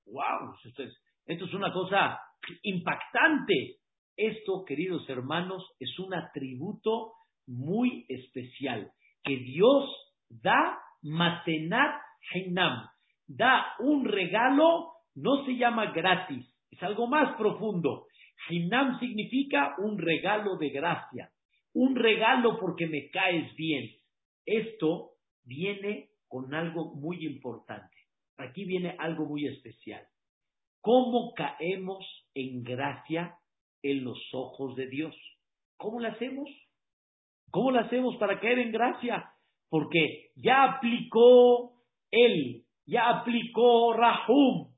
[0.06, 0.56] ¡Wow!
[0.64, 0.94] Esto es,
[1.26, 2.20] esto es una cosa
[2.64, 3.78] impactante.
[4.16, 7.14] Esto, queridos hermanos, es un atributo
[7.48, 8.92] muy especial
[9.24, 9.90] que Dios
[10.30, 12.02] da matenat
[12.34, 12.90] hinam,
[13.28, 18.08] da un regalo, no se llama gratis, es algo más profundo.
[18.50, 21.32] Hinam significa un regalo de gracia,
[21.74, 23.90] un regalo porque me caes bien.
[24.46, 25.12] Esto
[25.44, 27.98] viene con algo muy importante.
[28.38, 30.06] Aquí viene algo muy especial.
[30.82, 33.36] ¿Cómo caemos en gracia
[33.84, 35.16] en los ojos de Dios?
[35.78, 36.50] ¿Cómo lo hacemos?
[37.52, 39.32] ¿Cómo lo hacemos para caer en gracia?
[39.70, 41.74] Porque ya aplicó
[42.12, 44.74] él, ya aplicó Rahum,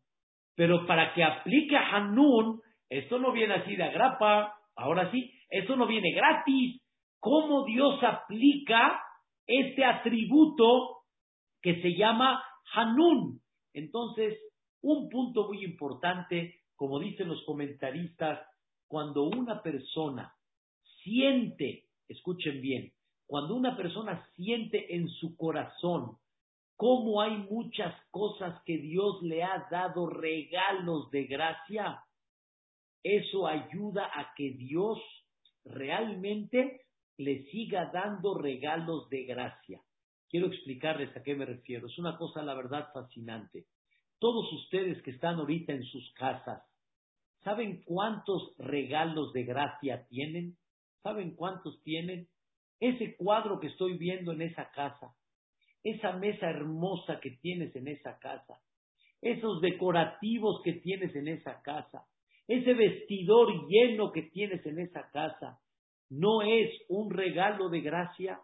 [0.56, 5.88] pero para que aplique Hanun, esto no viene así de agrapa, ahora sí, esto no
[5.88, 6.82] viene gratis.
[7.20, 9.02] ¿Cómo Dios aplica
[9.46, 11.04] este atributo
[11.62, 13.40] que se llama Hanun?
[13.74, 14.38] Entonces,
[14.82, 18.40] un punto muy importante, como dicen los comentaristas,
[18.88, 20.36] cuando una persona
[21.04, 22.92] siente escuchen bien,
[23.26, 26.18] cuando una persona siente en su corazón
[26.76, 32.04] cómo hay muchas cosas que Dios le ha dado regalos de gracia,
[33.04, 35.00] eso ayuda a que Dios
[35.64, 36.82] realmente
[37.18, 39.80] le siga dando regalos de gracia.
[40.30, 41.88] Quiero explicarles a qué me refiero.
[41.88, 43.66] Es una cosa, la verdad, fascinante.
[44.22, 46.62] Todos ustedes que están ahorita en sus casas,
[47.44, 50.58] ¿saben cuántos regalos de gracia tienen?
[51.02, 52.28] ¿Saben cuántos tienen?
[52.80, 55.16] Ese cuadro que estoy viendo en esa casa,
[55.84, 58.62] esa mesa hermosa que tienes en esa casa,
[59.24, 62.06] esos decorativos que tienes en esa casa,
[62.48, 65.60] ese vestidor lleno que tienes en esa casa,
[66.12, 68.40] ¿no es un regalo de gracia?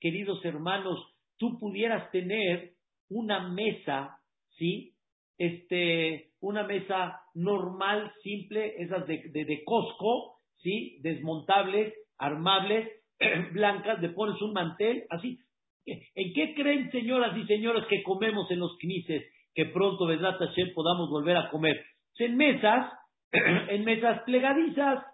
[0.00, 0.98] Queridos hermanos,
[1.36, 2.72] tú pudieras tener
[3.08, 4.18] una mesa,
[4.58, 4.93] ¿sí?
[5.38, 10.98] Este, una mesa normal, simple, esas de, de, Costco, ¿sí?
[11.02, 12.88] Desmontables, armables,
[13.52, 15.38] blancas, le pones un mantel, así.
[15.86, 19.22] ¿En qué creen, señoras y señores, que comemos en los knises,
[19.54, 20.38] que pronto, verdad,
[20.74, 21.84] podamos volver a comer?
[22.18, 22.92] En mesas,
[23.32, 25.04] en mesas plegadizas,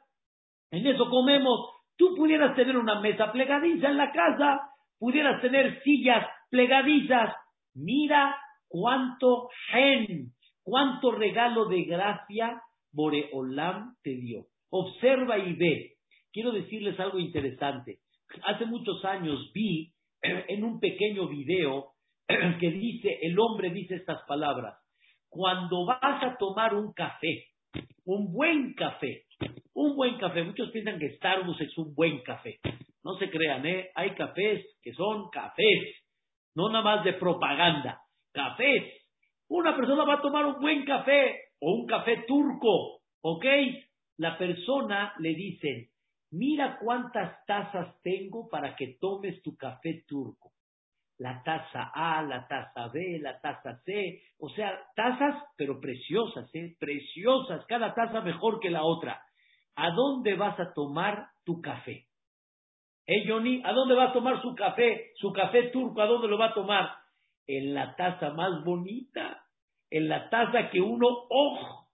[0.70, 1.70] en eso comemos.
[1.96, 4.61] Tú pudieras tener una mesa plegadiza en la casa,
[4.98, 7.35] pudieras tener sillas plegadizas.
[7.74, 8.37] Mira
[8.70, 15.96] cuánto gen, cuánto regalo de gracia Boreolam te dio observa y ve.
[16.33, 17.98] Quiero decirles algo interesante.
[18.44, 21.92] Hace muchos años vi en un pequeño video
[22.61, 24.76] que dice, el hombre dice estas palabras,
[25.28, 27.46] cuando vas a tomar un café,
[28.04, 29.24] un buen café,
[29.74, 32.61] un buen café, muchos piensan que Starbucks es un buen café.
[33.02, 33.90] No se crean, ¿eh?
[33.94, 35.96] Hay cafés que son cafés,
[36.54, 38.00] no nada más de propaganda,
[38.33, 38.85] cafés.
[39.49, 43.45] Una persona va a tomar un buen café o un café turco, ¿ok?
[44.21, 45.93] la persona le dice,
[46.33, 50.53] mira cuántas tazas tengo para que tomes tu café turco.
[51.16, 56.77] la taza A, la taza B, la taza C, o sea, tazas, pero preciosas, ¿eh?
[56.79, 59.23] preciosas, cada taza mejor que la otra.
[59.77, 62.07] ¿A dónde vas a tomar tu café?
[63.07, 63.62] ¿Eh, Johnny?
[63.64, 65.12] ¿A dónde va a tomar su café?
[65.16, 66.90] Su café turco, ¿a dónde lo va a tomar?
[67.53, 69.43] En la taza más bonita,
[69.91, 71.89] en la taza que uno, ojo,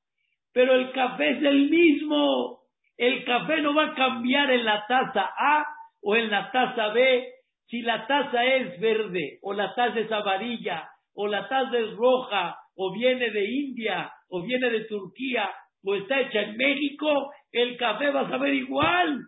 [0.53, 2.61] pero el café es el mismo.
[2.99, 5.67] El café no va a cambiar en la taza A
[6.03, 7.27] o en la taza B
[7.69, 12.59] si la taza es verde, o la taza es amarilla, o la taza es roja,
[12.77, 15.51] o viene de India, o viene de Turquía,
[15.83, 19.23] o está hecha en México, el café va a saber igual.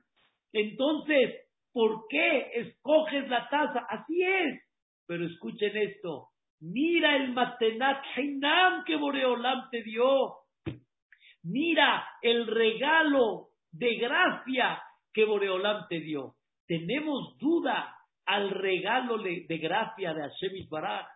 [0.52, 1.36] Entonces,
[1.72, 3.86] ¿por qué escoges la taza?
[3.88, 4.67] Así es.
[5.08, 6.28] Pero escuchen esto.
[6.60, 10.34] Mira el Matenat Hinam que Boreolam te dio.
[11.42, 14.82] Mira el regalo de gracia
[15.14, 16.34] que Boreolam te dio.
[16.66, 21.06] Tenemos duda al regalo de gracia de Hashem Baraj.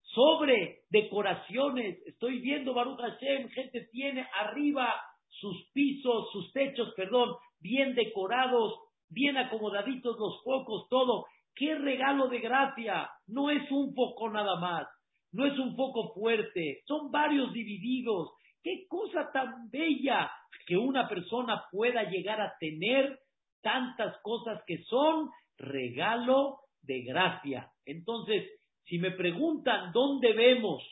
[0.00, 4.94] Sobre decoraciones, estoy viendo Baruch Hashem, gente tiene arriba
[5.28, 11.26] sus pisos, sus techos, perdón, bien decorados, bien acomodaditos los focos, todo.
[11.54, 13.10] ¡Qué regalo de gracia!
[13.32, 14.86] No es un foco nada más,
[15.32, 18.30] no es un foco fuerte, son varios divididos.
[18.62, 20.30] ¡Qué cosa tan bella
[20.66, 23.18] que una persona pueda llegar a tener
[23.62, 27.70] tantas cosas que son regalo de gracia.
[27.86, 28.48] Entonces,
[28.84, 30.82] si me preguntan dónde vemos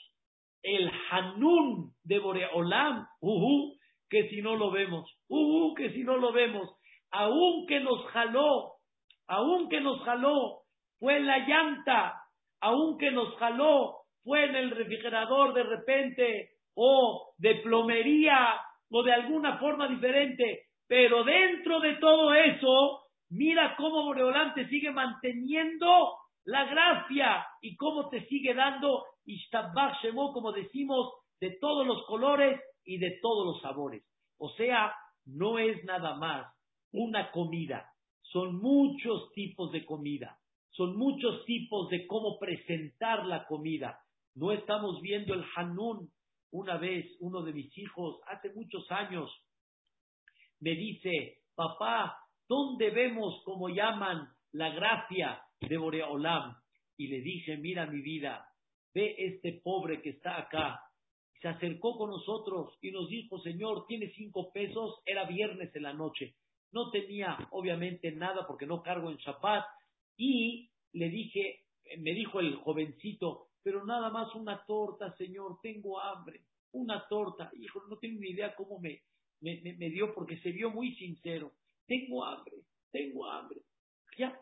[0.63, 3.75] el Hanun de Boreolam, uh,
[4.09, 6.69] que si no lo vemos, uh, que si no lo vemos,
[7.11, 8.75] aun que nos jaló,
[9.27, 10.63] aun que nos jaló,
[10.99, 12.20] fue la llanta,
[12.61, 19.13] aun que nos jaló, fue en el refrigerador de repente, o de plomería, o de
[19.13, 26.65] alguna forma diferente, pero dentro de todo eso, Mira cómo Boreolán te sigue manteniendo la
[26.65, 32.99] gracia y cómo te sigue dando Ishtabach Shemo, como decimos, de todos los colores y
[32.99, 34.03] de todos los sabores.
[34.37, 34.93] O sea,
[35.27, 36.53] no es nada más
[36.93, 37.89] una comida,
[38.21, 40.40] son muchos tipos de comida,
[40.71, 44.01] son muchos tipos de cómo presentar la comida.
[44.35, 46.11] No estamos viendo el Hanun.
[46.53, 49.31] Una vez uno de mis hijos, hace muchos años,
[50.59, 56.57] me dice, papá, ¿Dónde vemos, como llaman, la gracia de Boreolam?
[56.97, 58.45] Y le dije, mira mi vida,
[58.93, 60.81] ve este pobre que está acá.
[61.41, 65.93] Se acercó con nosotros y nos dijo, Señor, tiene cinco pesos, era viernes en la
[65.93, 66.35] noche.
[66.73, 69.65] No tenía, obviamente, nada porque no cargo en Shabbat.
[70.21, 71.65] Y le dije,
[71.99, 76.43] me dijo el jovencito, pero nada más una torta, Señor, tengo hambre.
[76.73, 77.51] Una torta.
[77.59, 79.03] Hijo, no tengo ni idea cómo me,
[79.41, 81.53] me, me dio porque se vio muy sincero
[81.91, 82.55] tengo hambre,
[82.93, 83.63] tengo hambre.
[84.17, 84.41] Ya,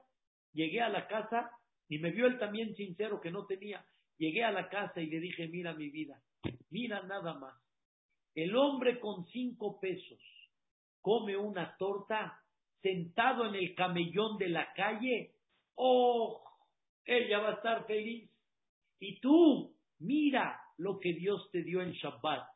[0.52, 1.50] llegué a la casa
[1.88, 3.82] y me vio él también sincero que no tenía.
[4.18, 6.20] Llegué a la casa y le dije, mira mi vida,
[6.68, 7.54] mira nada más.
[8.34, 10.20] El hombre con cinco pesos
[11.00, 12.38] come una torta
[12.82, 15.32] sentado en el camellón de la calle.
[15.80, 16.42] Oh,
[17.04, 18.30] ella va a estar feliz.
[19.00, 22.46] Y tú, mira lo que Dios te dio en Shabbat.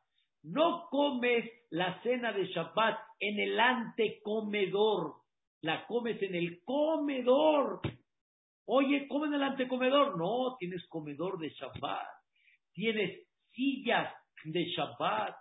[0.42, 5.14] No comes la cena de Shabbat en el antecomedor,
[5.61, 7.80] la comes en el comedor.
[8.66, 10.18] Oye, come en el antecomedor.
[10.18, 12.08] No, tienes comedor de Shabbat,
[12.72, 14.12] tienes sillas
[14.44, 15.37] de Shabbat,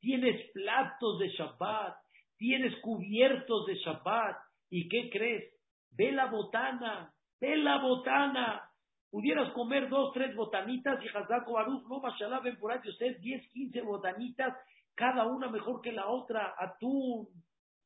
[0.00, 1.94] tienes platos de Shabbat,
[2.38, 4.38] tienes cubiertos de Shabbat.
[4.70, 5.52] ¿Y qué crees?
[5.90, 8.62] Ve la botana, ve la botana.
[9.10, 13.48] Pudieras comer dos, tres botanitas y Hazako Baruch, no, mashallah, ven por ahí ustedes, diez,
[13.52, 14.54] quince botanitas,
[14.94, 17.28] cada una mejor que la otra, atún,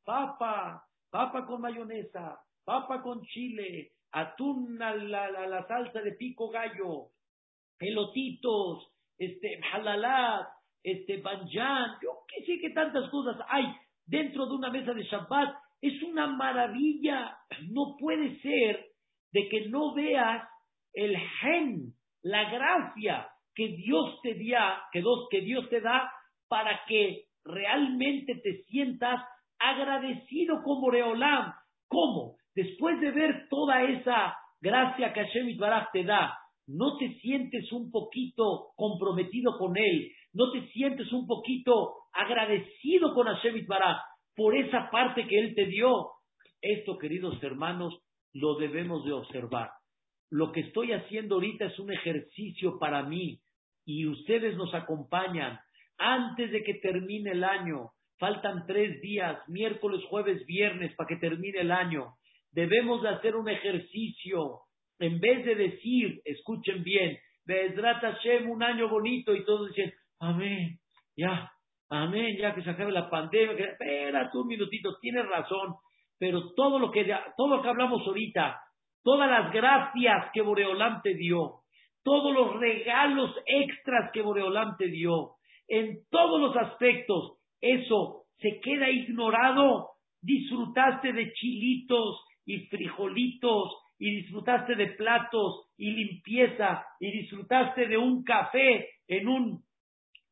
[0.04, 7.10] papa, papa con mayonesa, papa con chile, atún a la, la, salsa de pico gallo,
[7.78, 10.48] elotitos, este, halalat,
[10.82, 13.66] este, banjan, yo qué sé qué tantas cosas hay
[14.06, 15.54] dentro de una mesa de Shabbat.
[15.80, 17.38] Es una maravilla.
[17.70, 18.89] No puede ser
[19.32, 20.48] de que no veas
[20.92, 26.10] el gen, la gracia que Dios te da, que que Dios te da
[26.48, 29.22] para que realmente te sientas
[29.58, 31.52] agradecido con Boreolam.
[31.88, 32.36] ¿Cómo?
[32.54, 37.90] Después de ver toda esa gracia que Hashem Baraj te da, no te sientes un
[37.90, 43.98] poquito comprometido con Él, no te sientes un poquito agradecido con Hashem Baraj
[44.36, 46.10] por esa parte que Él te dio.
[46.60, 47.98] Esto, queridos hermanos,
[48.32, 49.70] lo debemos de observar
[50.30, 53.40] lo que estoy haciendo ahorita es un ejercicio para mí
[53.84, 55.58] y ustedes nos acompañan
[55.98, 57.90] antes de que termine el año.
[58.18, 62.14] Faltan tres días, miércoles, jueves, viernes, para que termine el año.
[62.52, 64.60] Debemos de hacer un ejercicio
[64.98, 70.78] en vez de decir, escuchen bien, Bezrat Hashem, un año bonito, y todos dicen, amén,
[71.16, 71.50] ya,
[71.88, 75.74] amén, ya que se acabe la pandemia, que, espérate un minutito, tienes razón,
[76.20, 78.60] pero todo lo que, todo lo que hablamos ahorita,
[79.02, 81.62] todas las gracias que Boreolam te dio,
[82.04, 85.32] todos los regalos extras que Boreolam te dio,
[85.66, 89.90] en todos los aspectos, eso se queda ignorado.
[90.20, 98.22] Disfrutaste de chilitos y frijolitos y disfrutaste de platos y limpieza y disfrutaste de un
[98.24, 99.62] café en un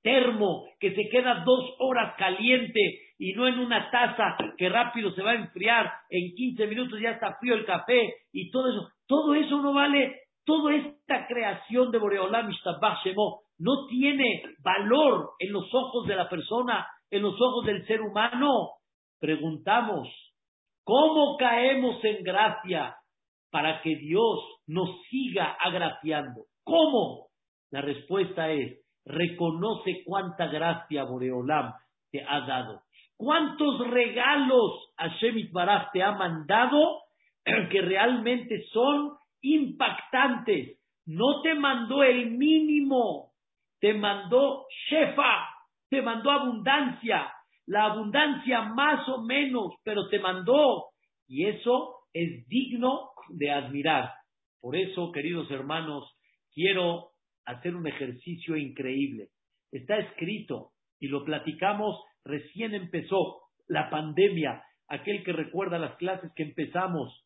[0.02, 2.80] termo que se queda dos horas caliente
[3.18, 7.10] y no en una taza que rápido se va a enfriar, en 15 minutos ya
[7.10, 11.98] está frío el café y todo eso, todo eso no vale, toda esta creación de
[11.98, 12.50] Boreolam
[13.04, 18.00] Shemo no tiene valor en los ojos de la persona, en los ojos del ser
[18.00, 18.70] humano.
[19.18, 20.08] Preguntamos,
[20.84, 22.94] ¿cómo caemos en gracia
[23.50, 26.44] para que Dios nos siga agraciando?
[26.62, 27.28] ¿Cómo?
[27.70, 31.72] La respuesta es, reconoce cuánta gracia Boreolam
[32.10, 32.82] te ha dado.
[33.16, 37.02] ¿Cuántos regalos Hashem Baraj te ha mandado
[37.70, 40.78] que realmente son impactantes?
[41.06, 43.32] No te mandó el mínimo,
[43.80, 45.48] te mandó Shefa,
[45.88, 47.32] te mandó abundancia,
[47.66, 50.90] la abundancia más o menos, pero te mandó.
[51.26, 54.12] Y eso es digno de admirar.
[54.60, 56.04] Por eso, queridos hermanos,
[56.52, 57.10] quiero
[57.48, 59.28] hacer un ejercicio increíble.
[59.72, 66.42] Está escrito y lo platicamos, recién empezó la pandemia, aquel que recuerda las clases que
[66.42, 67.24] empezamos.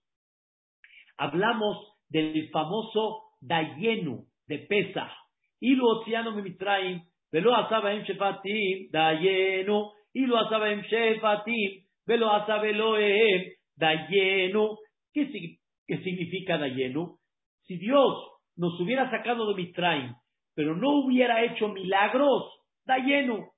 [1.16, 1.76] Hablamos
[2.08, 5.12] del famoso Dayenu de Pesa.
[5.60, 7.02] Y lo océano Mitraim,
[7.32, 14.76] velo asaba en Shefatim, Dayenu, y lo asaba en Shefatim, velo asaba Elohem, Dayenu.
[15.12, 17.18] ¿Qué, ¿Qué significa Dayenu?
[17.62, 20.14] Si Dios nos hubiera sacado de Mitraim,
[20.54, 23.52] pero no hubiera hecho milagros, da lleno.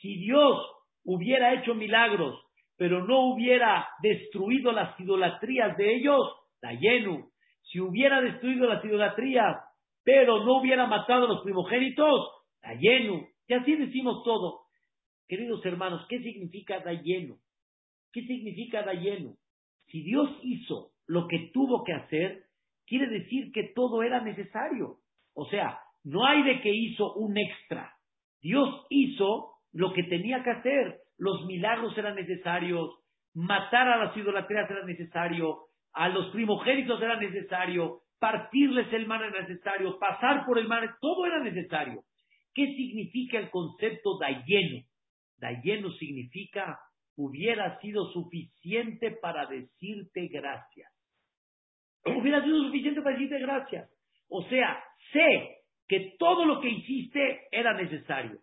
[0.00, 0.58] Si Dios
[1.04, 2.40] hubiera hecho milagros,
[2.76, 6.20] pero no hubiera destruido las idolatrías de ellos,
[6.62, 7.30] da lleno.
[7.62, 9.56] Si hubiera destruido las idolatrías,
[10.02, 12.30] pero no hubiera matado a los primogénitos,
[12.62, 13.26] da lleno.
[13.46, 14.62] Y así decimos todo.
[15.28, 17.36] Queridos hermanos, ¿qué significa da lleno?
[18.12, 19.34] ¿Qué significa da lleno?
[19.86, 22.44] Si Dios hizo lo que tuvo que hacer,
[22.90, 24.96] quiere decir que todo era necesario.
[25.32, 27.94] O sea, no hay de que hizo un extra.
[28.42, 30.98] Dios hizo lo que tenía que hacer.
[31.16, 32.90] Los milagros eran necesarios,
[33.32, 35.58] matar a las idolatrías era necesario,
[35.92, 41.26] a los primogénitos era necesario, partirles el mar era necesario, pasar por el mar, todo
[41.26, 42.02] era necesario.
[42.54, 44.84] ¿Qué significa el concepto dayeno?
[45.36, 46.80] Dayeno significa
[47.16, 50.90] hubiera sido suficiente para decirte gracias
[52.04, 53.90] hubiera sido suficiente para decirte gracias.
[54.28, 54.82] O sea,
[55.12, 58.38] sé que todo lo que hiciste era necesario,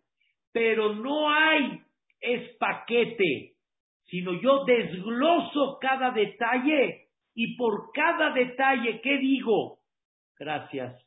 [0.51, 1.81] pero no hay
[2.19, 3.53] es paquete,
[4.05, 9.79] sino yo desgloso cada detalle y por cada detalle que digo,
[10.37, 11.01] gracias.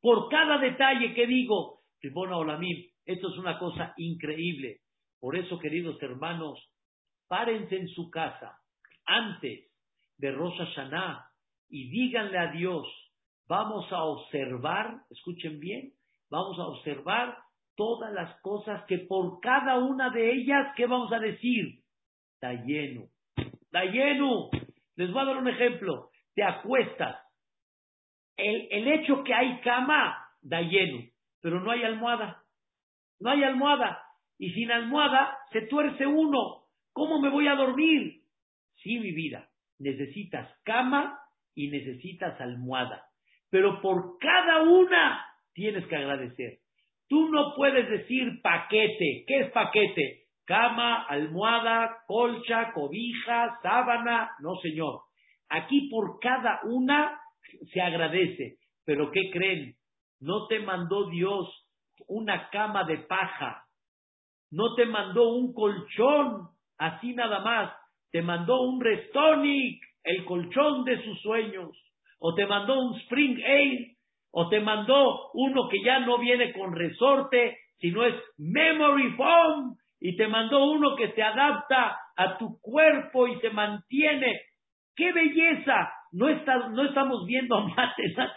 [0.00, 4.80] Por cada detalle que digo, Ribona Olamim, esto es una cosa increíble.
[5.20, 6.58] Por eso, queridos hermanos,
[7.28, 8.58] párense en su casa
[9.06, 9.70] antes
[10.18, 11.31] de Rosa Hashanah
[11.72, 12.86] y díganle a Dios,
[13.48, 15.94] vamos a observar, escuchen bien,
[16.30, 17.38] vamos a observar
[17.74, 21.80] todas las cosas que por cada una de ellas, ¿qué vamos a decir?
[22.34, 23.06] Está lleno,
[23.36, 24.50] está lleno.
[24.96, 26.10] Les voy a dar un ejemplo.
[26.34, 27.16] Te acuestas.
[28.36, 31.08] El, el hecho que hay cama, da lleno,
[31.40, 32.42] pero no hay almohada.
[33.18, 33.98] No hay almohada.
[34.38, 36.64] Y sin almohada se tuerce uno.
[36.92, 38.20] ¿Cómo me voy a dormir?
[38.82, 39.48] Sí, mi vida.
[39.78, 41.21] Necesitas cama
[41.54, 43.04] y necesitas almohada.
[43.50, 46.58] Pero por cada una tienes que agradecer.
[47.08, 49.24] Tú no puedes decir paquete.
[49.26, 50.22] ¿Qué es paquete?
[50.46, 54.30] Cama, almohada, colcha, cobija, sábana.
[54.40, 55.00] No, señor.
[55.48, 57.20] Aquí por cada una
[57.72, 58.56] se agradece.
[58.84, 59.74] Pero ¿qué creen?
[60.20, 61.48] No te mandó Dios
[62.08, 63.64] una cama de paja.
[64.50, 66.48] No te mandó un colchón
[66.78, 67.72] así nada más.
[68.10, 71.70] Te mandó un restonic el colchón de sus sueños,
[72.18, 73.96] o te mandó un Spring Ale,
[74.30, 80.16] o te mandó uno que ya no viene con resorte, sino es Memory Foam, y
[80.16, 84.40] te mandó uno que se adapta a tu cuerpo y se mantiene.
[84.96, 85.92] ¡Qué belleza!
[86.12, 88.32] No, no estamos viendo a Matenas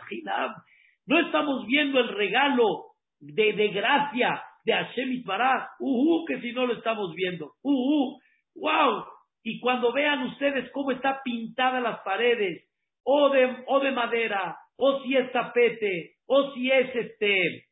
[1.07, 2.85] no estamos viendo el regalo
[3.19, 5.67] de, de gracia de Hashem Itbaraj.
[5.79, 7.51] ¡Uh, que si no lo estamos viendo!
[7.61, 8.17] ¡Uh,
[8.55, 9.05] wow!
[9.47, 12.67] Y cuando vean ustedes cómo está pintada las paredes,
[13.03, 17.65] o de, o de madera, o si es tapete, o si es este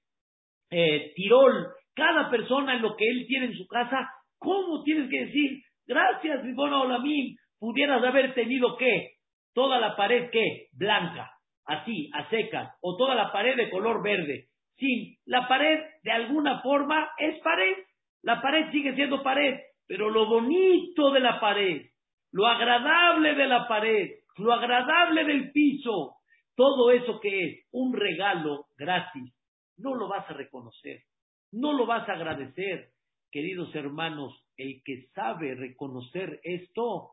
[0.70, 4.08] eh, tirol, cada persona en lo que él tiene en su casa,
[4.38, 9.14] ¿cómo tienes que decir, gracias, Ribona Olamim, pudieras haber tenido qué?
[9.56, 10.68] Toda la pared qué?
[10.74, 11.32] Blanca,
[11.66, 14.46] así, a secas, o toda la pared de color verde.
[14.78, 17.78] Sí, la pared de alguna forma es pared.
[18.22, 19.60] La pared sigue siendo pared,
[19.94, 21.86] pero lo bonito de la pared,
[22.32, 26.16] lo agradable de la pared, lo agradable del piso,
[26.56, 29.32] todo eso que es un regalo gratis,
[29.78, 31.04] no lo vas a reconocer,
[31.52, 32.90] no lo vas a agradecer.
[33.30, 37.12] Queridos hermanos, el que sabe reconocer esto,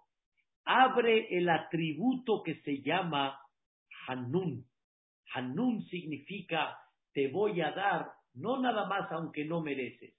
[0.65, 3.39] abre el atributo que se llama
[4.09, 4.65] Hanun.
[5.35, 6.79] Hanun significa
[7.13, 10.15] te voy a dar, no nada más aunque no mereces,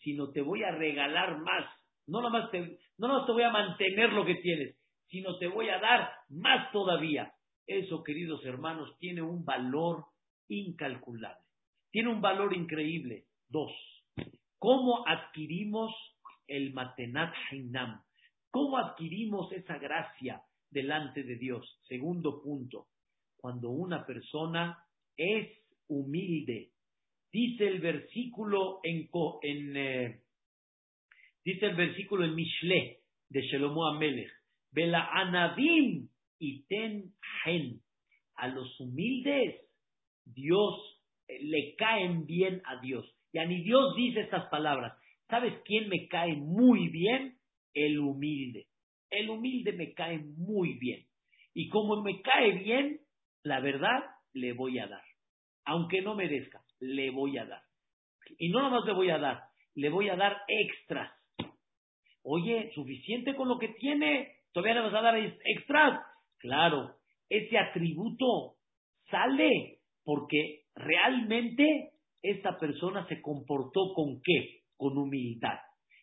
[0.00, 1.79] sino te voy a regalar más.
[2.10, 4.76] No nada más te, no te voy a mantener lo que tienes,
[5.08, 7.32] sino te voy a dar más todavía.
[7.66, 10.06] Eso, queridos hermanos, tiene un valor
[10.48, 11.44] incalculable.
[11.92, 13.26] Tiene un valor increíble.
[13.48, 13.72] Dos,
[14.58, 15.92] ¿cómo adquirimos
[16.48, 18.02] el Matenat Hainam?
[18.50, 21.78] ¿Cómo adquirimos esa gracia delante de Dios?
[21.86, 22.88] Segundo punto,
[23.36, 24.78] cuando una persona
[25.16, 25.48] es
[25.86, 26.72] humilde.
[27.32, 29.08] Dice el versículo en,
[29.42, 30.22] en eh,
[31.44, 34.30] dice el versículo en Mishle de Shelomo Amelech,
[34.72, 37.12] Vela Anabim y ten
[37.44, 37.80] gen.
[38.36, 39.60] A los humildes,
[40.24, 43.04] Dios eh, le caen bien a Dios.
[43.32, 44.96] Y a ni Dios dice estas palabras.
[45.28, 47.36] ¿Sabes quién me cae muy bien?
[47.74, 48.66] El humilde.
[49.10, 51.04] El humilde me cae muy bien.
[51.54, 53.00] Y como me cae bien,
[53.42, 54.00] la verdad,
[54.32, 55.02] le voy a dar.
[55.64, 57.62] Aunque no merezca, le voy a dar.
[58.38, 59.42] Y no nada más le voy a dar,
[59.74, 61.12] le voy a dar extras.
[62.22, 66.00] Oye, suficiente con lo que tiene, todavía le vas a dar extras.
[66.38, 66.96] Claro,
[67.28, 68.56] ese atributo
[69.10, 71.92] sale porque realmente
[72.22, 74.62] esta persona se comportó con qué?
[74.76, 75.58] Con humildad.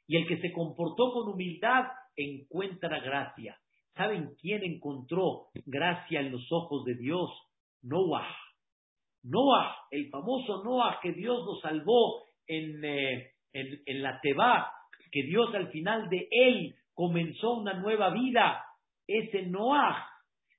[0.08, 3.58] Y el que se comportó con humildad encuentra gracia.
[3.96, 7.30] ¿Saben quién encontró gracia en los ojos de Dios?
[7.82, 8.36] Noah.
[9.24, 14.72] Noah, el famoso Noah que Dios lo salvó en, eh, en, en la Teba,
[15.12, 18.64] que Dios al final de él comenzó una nueva vida.
[19.08, 20.08] Ese Noah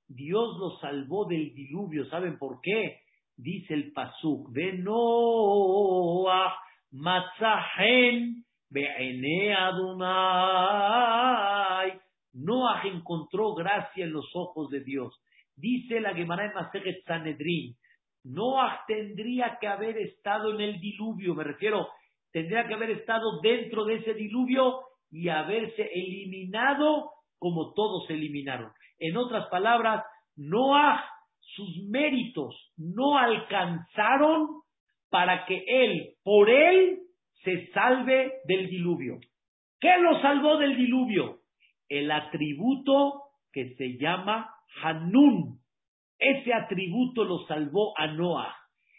[0.09, 2.07] Dios lo salvó del diluvio.
[2.07, 3.03] ¿Saben por qué?
[3.36, 6.57] Dice el Pasuk, de Noah,
[6.92, 9.92] Matzahen, Be'ene Adonai.
[12.32, 15.14] Noah encontró gracia en los ojos de Dios.
[15.55, 17.76] Dice la Gemara en Masejet Sanedrin,
[18.24, 21.88] Noah tendría que haber estado en el diluvio, me refiero,
[22.33, 28.70] tendría que haber estado dentro de ese diluvio y haberse eliminado como todos se eliminaron.
[28.99, 30.05] En otras palabras,
[30.37, 31.05] Noah,
[31.41, 34.49] sus méritos no alcanzaron
[35.11, 36.99] para que él, por él,
[37.45, 39.18] se salve del diluvio.
[39.81, 41.39] ¿Qué lo salvó del diluvio?
[41.89, 43.22] El atributo
[43.53, 44.51] que se llama
[44.83, 45.61] Hanun.
[46.18, 48.55] Ese atributo lo salvó a Noah.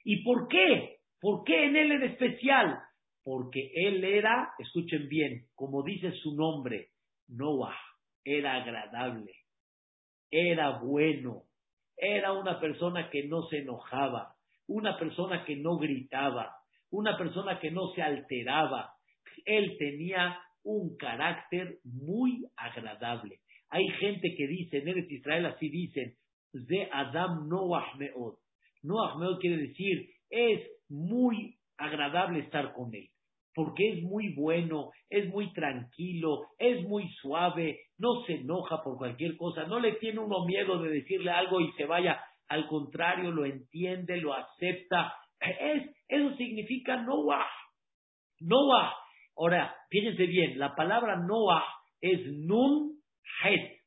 [0.05, 0.97] ¿Y por qué?
[1.19, 2.79] ¿Por qué en él en especial?
[3.23, 6.89] Porque él era, escuchen bien, como dice su nombre,
[7.27, 7.77] Noah,
[8.23, 9.33] era agradable
[10.31, 11.43] era bueno,
[11.97, 14.35] era una persona que no se enojaba,
[14.67, 16.55] una persona que no gritaba,
[16.91, 18.93] una persona que no se alteraba.
[19.45, 23.39] Él tenía un carácter muy agradable.
[23.69, 26.15] Hay gente que dice, en Eretz Israel así dicen,
[26.53, 28.35] de Adam Noah Meod.
[28.83, 33.09] Noah Meod quiere decir, es muy agradable estar con él
[33.59, 39.35] porque es muy bueno, es muy tranquilo, es muy suave, no se enoja por cualquier
[39.35, 43.43] cosa, no le tiene uno miedo de decirle algo y se vaya, al contrario, lo
[43.43, 45.13] entiende, lo acepta.
[45.41, 47.49] Es, eso significa Noah.
[48.39, 48.93] Noah.
[49.37, 51.63] Ahora, fíjense bien, la palabra Noah
[51.99, 53.01] es Nun
[53.43, 53.77] Het.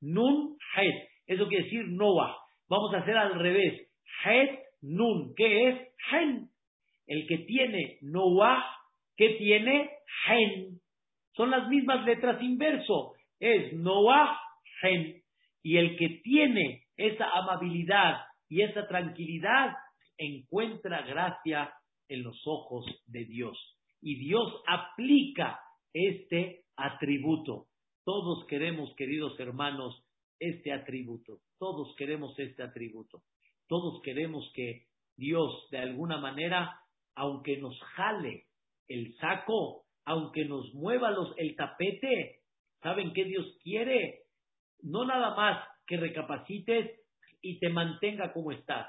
[0.00, 1.08] Nun Het.
[1.26, 2.36] Eso quiere decir Noah.
[2.68, 3.88] Vamos a hacer al revés.
[4.24, 5.34] Het Nun.
[5.36, 5.76] ¿Qué es?
[6.12, 6.50] Hen.
[7.10, 8.64] El que tiene Noah,
[9.16, 9.90] que tiene
[10.28, 10.80] Hen.
[11.34, 13.14] Son las mismas letras inverso.
[13.40, 14.38] Es Noah,
[14.80, 15.20] Hen.
[15.60, 19.74] Y el que tiene esa amabilidad y esa tranquilidad
[20.18, 21.74] encuentra gracia
[22.08, 23.58] en los ojos de Dios.
[24.00, 25.58] Y Dios aplica
[25.92, 27.66] este atributo.
[28.04, 30.00] Todos queremos, queridos hermanos,
[30.38, 31.40] este atributo.
[31.58, 33.24] Todos queremos este atributo.
[33.66, 34.86] Todos queremos que
[35.16, 36.80] Dios, de alguna manera,
[37.20, 38.46] aunque nos jale
[38.88, 42.40] el saco, aunque nos mueva el tapete,
[42.82, 44.22] ¿saben qué Dios quiere?
[44.82, 46.98] No nada más que recapacites
[47.42, 48.86] y te mantenga como estás,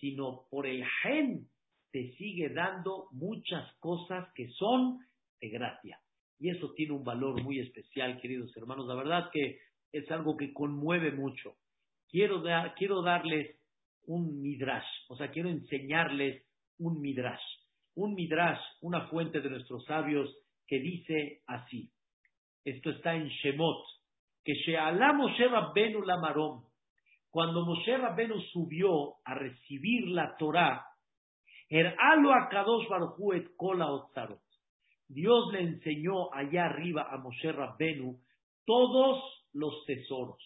[0.00, 1.46] sino por el gen
[1.92, 4.98] te sigue dando muchas cosas que son
[5.40, 6.00] de gracia.
[6.40, 8.88] Y eso tiene un valor muy especial, queridos hermanos.
[8.88, 9.60] La verdad que
[9.92, 11.54] es algo que conmueve mucho.
[12.08, 12.42] Quiero,
[12.76, 13.56] quiero darles
[14.06, 16.44] un midrash, o sea, quiero enseñarles
[16.78, 17.57] un midrash.
[17.98, 20.32] Un midrash, una fuente de nuestros sabios
[20.68, 21.90] que dice así.
[22.64, 23.84] Esto está en Shemot,
[24.44, 26.62] que Shealá Moshe Rabbenu Lamarom,
[27.28, 30.86] cuando Moshe Rabbenu subió a recibir la Torah,
[31.68, 34.42] Eralo Akadosh Baruj et Kola Otzarot.
[35.08, 38.16] Dios le enseñó allá arriba a Moshe Rabbenu
[38.64, 39.24] todos
[39.54, 40.40] los tesoros.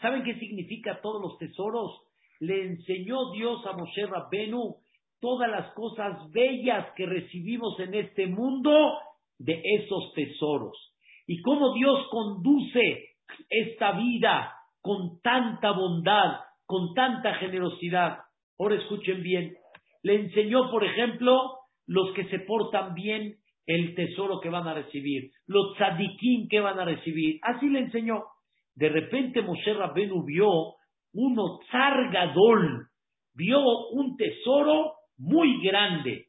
[0.00, 2.00] ¿Saben qué significa todos los tesoros?
[2.38, 4.85] Le enseñó Dios a Moshe Rabbenu
[5.20, 8.98] todas las cosas bellas que recibimos en este mundo
[9.38, 10.94] de esos tesoros.
[11.26, 13.16] Y cómo Dios conduce
[13.48, 18.18] esta vida con tanta bondad, con tanta generosidad.
[18.58, 19.54] Ahora escuchen bien.
[20.02, 23.36] Le enseñó, por ejemplo, los que se portan bien,
[23.66, 27.40] el tesoro que van a recibir, los tzadikim que van a recibir.
[27.42, 28.22] Así le enseñó.
[28.74, 30.74] De repente Moshe Rabbenu vio
[31.12, 32.88] uno zargadol,
[33.34, 33.60] vio
[33.92, 36.26] un tesoro muy grande.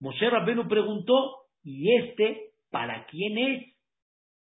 [0.00, 3.76] Moshe Rabbenu preguntó, ¿y este para quién es?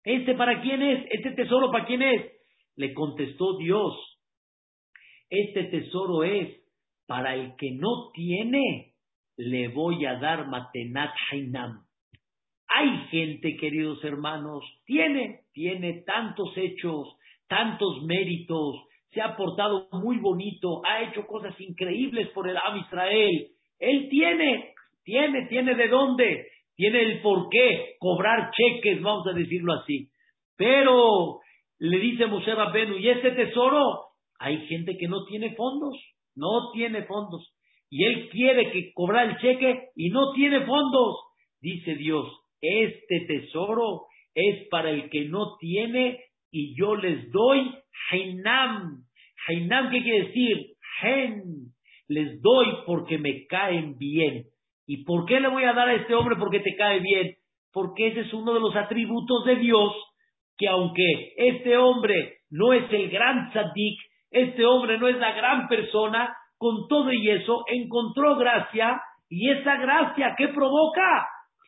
[0.03, 1.05] ¿Este para quién es?
[1.11, 2.31] ¿Este tesoro para quién es?
[2.75, 3.93] Le contestó Dios,
[5.29, 6.49] este tesoro es
[7.05, 8.93] para el que no tiene,
[9.37, 11.85] le voy a dar Matenat Hainam.
[12.67, 17.15] Hay gente, queridos hermanos, tiene, tiene tantos hechos,
[17.47, 18.75] tantos méritos,
[19.11, 23.47] se ha portado muy bonito, ha hecho cosas increíbles por el Am Israel.
[23.80, 24.73] Él tiene,
[25.03, 30.09] tiene, tiene de dónde, tiene el por qué cobrar cheques, vamos a decirlo así.
[30.57, 31.39] Pero
[31.80, 34.09] le dice Moshe Rabbenu, ¿y este tesoro?
[34.39, 35.97] Hay gente que no tiene fondos,
[36.36, 37.53] no tiene fondos.
[37.89, 41.15] Y él quiere que cobrar el cheque y no tiene fondos.
[41.61, 42.27] Dice Dios,
[42.61, 46.19] este tesoro es para el que no tiene
[46.51, 47.73] y yo les doy
[48.11, 49.03] Hainam.
[49.47, 50.67] Hainam, ¿qué quiere decir?
[51.01, 51.41] Hen.
[52.10, 54.43] Les doy porque me caen bien.
[54.86, 57.36] ¿Y por qué le voy a dar a este hombre porque te cae bien?
[57.72, 59.93] Porque ese es uno de los atributos de Dios
[60.57, 63.97] que aunque este hombre no es el gran tzaddik,
[64.30, 69.78] este hombre no es la gran persona, con todo y eso encontró gracia y esa
[69.78, 71.28] gracia ¿qué provoca?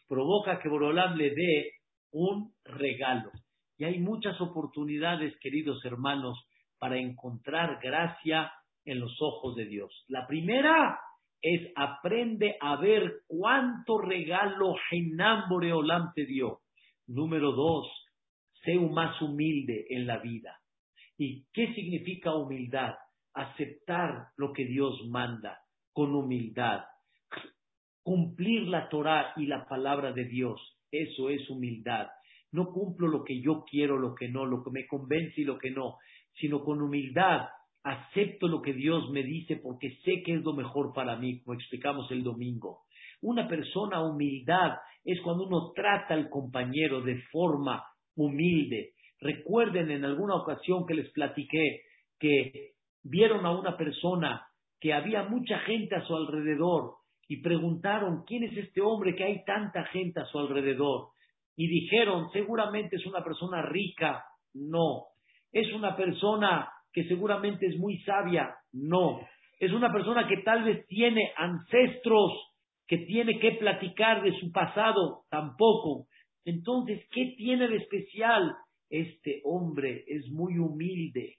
[0.09, 1.71] Provoca que Borolam le dé
[2.11, 3.31] un regalo.
[3.77, 6.37] Y hay muchas oportunidades, queridos hermanos,
[6.77, 8.51] para encontrar gracia
[8.85, 10.05] en los ojos de Dios.
[10.07, 10.99] La primera
[11.41, 16.59] es aprende a ver cuánto regalo Hainam Boreolam te dio.
[17.07, 17.87] Número dos,
[18.63, 20.59] sé más humilde en la vida.
[21.17, 22.93] ¿Y qué significa humildad?
[23.33, 25.59] Aceptar lo que Dios manda
[25.93, 26.83] con humildad.
[28.03, 30.59] Cumplir la Torah y la palabra de Dios.
[30.91, 32.07] Eso es humildad.
[32.51, 35.57] No cumplo lo que yo quiero, lo que no, lo que me convence y lo
[35.57, 35.97] que no,
[36.33, 37.47] sino con humildad
[37.83, 41.55] acepto lo que Dios me dice porque sé que es lo mejor para mí, como
[41.55, 42.83] explicamos el domingo.
[43.21, 47.83] Una persona humildad es cuando uno trata al compañero de forma
[48.15, 48.93] humilde.
[49.19, 51.81] Recuerden en alguna ocasión que les platiqué
[52.19, 52.73] que
[53.03, 54.47] vieron a una persona
[54.79, 56.95] que había mucha gente a su alrededor
[57.27, 61.09] y preguntaron, ¿quién es este hombre que hay tanta gente a su alrededor?
[61.55, 64.25] Y dijeron, seguramente es una persona rica.
[64.53, 65.05] No,
[65.51, 68.53] es una persona que seguramente es muy sabia.
[68.73, 69.19] No,
[69.59, 72.31] es una persona que tal vez tiene ancestros
[72.87, 75.21] que tiene que platicar de su pasado.
[75.29, 76.07] Tampoco.
[76.43, 78.51] Entonces, ¿qué tiene de especial?
[78.89, 81.35] Este hombre es muy humilde,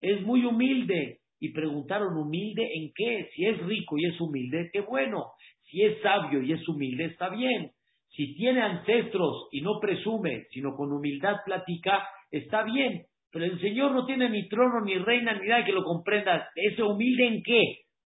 [0.00, 1.18] es muy humilde.
[1.40, 3.28] Y preguntaron, ¿humilde en qué?
[3.34, 5.32] Si es rico y es humilde, qué bueno.
[5.64, 7.72] Si es sabio y es humilde, está bien.
[8.08, 13.04] Si tiene ancestros y no presume, sino con humildad platica, está bien.
[13.34, 16.48] Pero el Señor no tiene ni trono, ni reina, ni nada que lo comprenda.
[16.54, 17.62] ¿Es humilde en qué?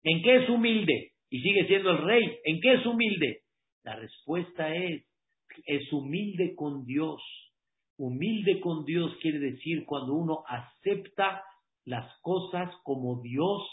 [0.03, 1.13] ¿En qué es humilde?
[1.31, 2.37] Y sigue siendo el rey.
[2.43, 3.39] ¿En qué es humilde?
[3.83, 5.03] La respuesta es,
[5.65, 7.23] es humilde con Dios.
[7.97, 11.41] Humilde con Dios quiere decir cuando uno acepta
[11.85, 13.63] las cosas como Dios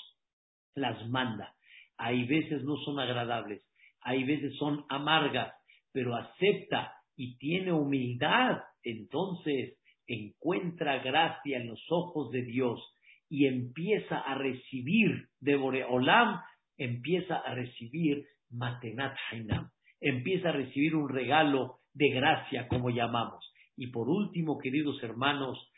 [0.75, 1.55] las manda.
[1.99, 3.63] Hay veces no son agradables,
[4.01, 5.53] hay veces son amargas,
[5.93, 9.77] pero acepta y tiene humildad, entonces
[10.15, 12.81] encuentra gracia en los ojos de Dios
[13.29, 16.41] y empieza a recibir de Boreolam,
[16.77, 19.71] empieza a recibir Matenat Hainam
[20.03, 23.53] empieza a recibir un regalo de gracia, como llamamos.
[23.77, 25.71] Y por último, queridos hermanos,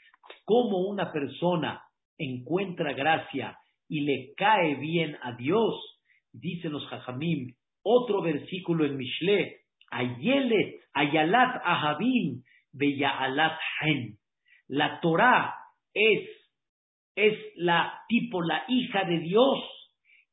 [0.44, 1.82] como una persona
[2.18, 3.56] encuentra gracia
[3.88, 6.00] y le cae bien a Dios,
[6.32, 9.58] dicen los Jajamim, otro versículo en Mishle,
[9.90, 14.16] Ayelet, Ayalat Ahabim, Beyaalat Hen.
[14.68, 15.54] La Torah
[15.92, 16.28] es,
[17.14, 19.58] es la tipo, la hija de Dios,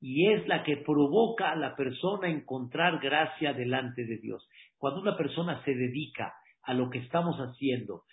[0.01, 4.47] y es la que provoca a la persona encontrar gracia delante de Dios.
[4.77, 8.03] Cuando una persona se dedica a lo que estamos haciendo,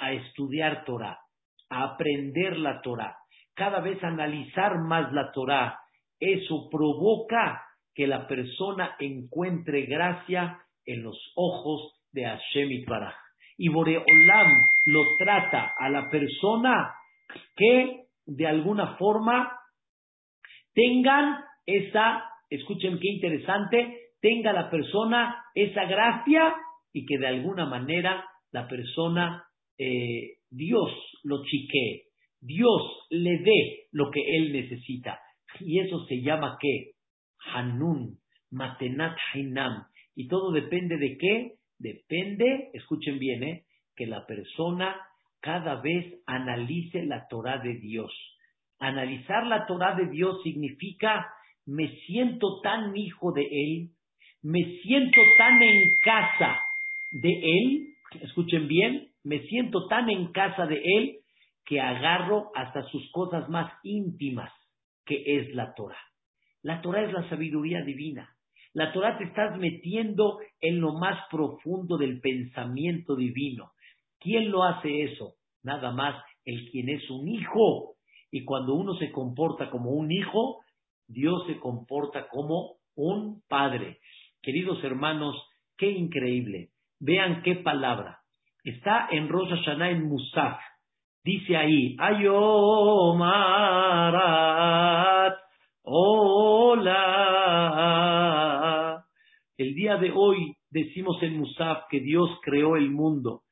[0.00, 1.18] a estudiar Torah,
[1.70, 3.16] a aprender la Torah,
[3.54, 5.80] cada vez analizar más la Torah,
[6.20, 7.64] eso provoca
[7.94, 13.14] que la persona encuentre gracia en los ojos de Hashem Itbaraj.
[13.58, 14.52] Y Boreolam
[14.86, 16.94] lo trata a la persona
[17.56, 19.52] que de alguna forma
[20.72, 26.54] tengan esa, escuchen qué interesante, tenga la persona esa gracia
[26.92, 29.44] y que de alguna manera la persona,
[29.76, 30.90] eh, Dios
[31.24, 32.04] lo chiquee,
[32.40, 35.20] Dios le dé lo que él necesita.
[35.60, 36.92] Y eso se llama qué?
[37.52, 38.18] Hanun,
[38.50, 39.84] Matenat Hainam.
[40.14, 41.57] Y todo depende de qué?
[41.78, 43.64] Depende, escuchen bien, ¿eh?
[43.94, 44.96] que la persona
[45.40, 48.12] cada vez analice la Torah de Dios.
[48.78, 51.28] Analizar la Torah de Dios significa
[51.66, 53.90] me siento tan hijo de Él,
[54.42, 56.58] me siento tan en casa
[57.10, 61.18] de Él, escuchen bien, me siento tan en casa de Él
[61.66, 64.50] que agarro hasta sus cosas más íntimas,
[65.04, 66.00] que es la Torah.
[66.62, 68.34] La Torah es la sabiduría divina.
[68.74, 73.72] La Torah te estás metiendo en lo más profundo del pensamiento divino.
[74.20, 75.34] ¿Quién lo hace eso?
[75.62, 77.94] Nada más el quien es un hijo.
[78.30, 80.60] Y cuando uno se comporta como un hijo,
[81.06, 83.98] Dios se comporta como un padre.
[84.42, 85.36] Queridos hermanos,
[85.76, 86.70] qué increíble.
[87.00, 88.20] Vean qué palabra.
[88.64, 90.58] Está en Rosh Hashanah en Musaf.
[91.24, 92.28] Dice ahí, Ayomarat,
[95.82, 97.17] hola.
[99.58, 103.42] El día de hoy decimos en Musaf que Dios creó el mundo.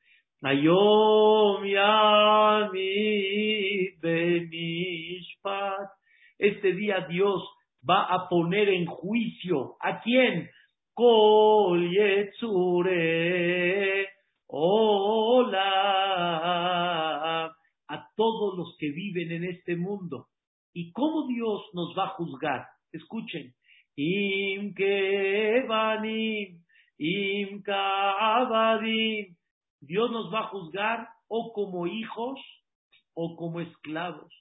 [6.39, 7.43] Este día Dios
[7.87, 10.49] va a poner en juicio a quién?
[14.47, 15.57] Hola
[17.89, 20.27] a todos los que viven en este mundo.
[20.71, 22.65] ¿Y cómo Dios nos va a juzgar?
[22.93, 23.56] Escuchen.
[23.97, 24.73] Im
[26.99, 27.63] im
[29.81, 32.39] Dios nos va a juzgar o como hijos
[33.15, 34.33] o como esclavos.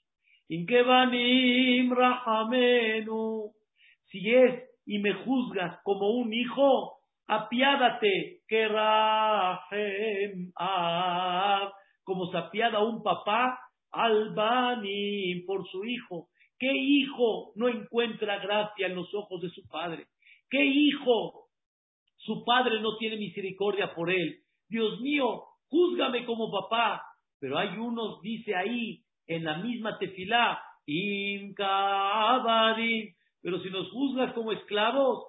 [0.49, 3.51] Inkebanim rahamenu.
[4.11, 8.69] Si es y me juzgas como un hijo, apiádate que
[12.05, 13.59] como se apiada un papá
[13.91, 14.35] al
[15.47, 16.29] por su hijo.
[16.59, 20.07] ¿Qué hijo no encuentra gracia en los ojos de su padre?
[20.49, 21.49] ¿Qué hijo
[22.17, 24.41] su padre no tiene misericordia por él?
[24.69, 27.03] Dios mío, júzgame como papá.
[27.39, 30.63] Pero hay unos, dice ahí, en la misma tefilá,
[33.43, 35.27] pero si nos juzgas como esclavos,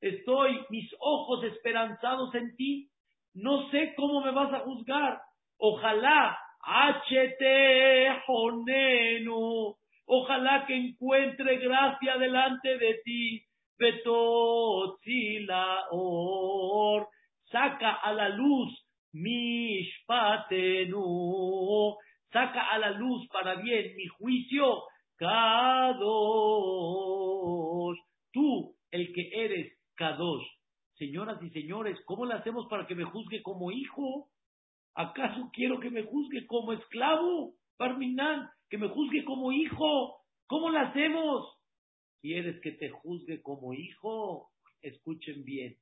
[0.00, 2.88] estoy mis ojos esperanzados en ti,
[3.34, 5.20] no sé cómo me vas a juzgar.
[5.58, 6.38] Ojalá,
[10.06, 13.42] ojalá que encuentre gracia delante de ti.
[15.90, 17.08] or,
[17.50, 21.00] saca a la luz Mishpatenu,
[22.32, 24.82] saca a la luz para bien mi juicio,
[25.16, 25.96] Kadosh,
[28.32, 30.46] tú, el que eres Kadosh.
[30.98, 34.28] Señoras y señores, ¿cómo le hacemos para que me juzgue como hijo?
[34.96, 37.54] ¿Acaso quiero que me juzgue como esclavo?
[37.76, 40.16] Parminan, que me juzgue como hijo.
[40.46, 41.54] ¿Cómo lo hacemos?
[42.22, 44.48] ¿Quieres que te juzgue como hijo?
[44.80, 45.76] Escuchen bien.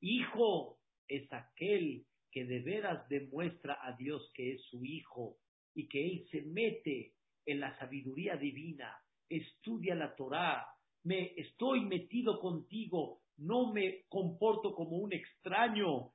[0.00, 5.36] Hijo es aquel que de veras demuestra a Dios que es su hijo
[5.74, 7.12] y que él se mete
[7.46, 8.92] en la sabiduría divina,
[9.28, 10.66] estudia la Torah,
[11.04, 16.10] me estoy metido contigo, no me comporto como un extraño,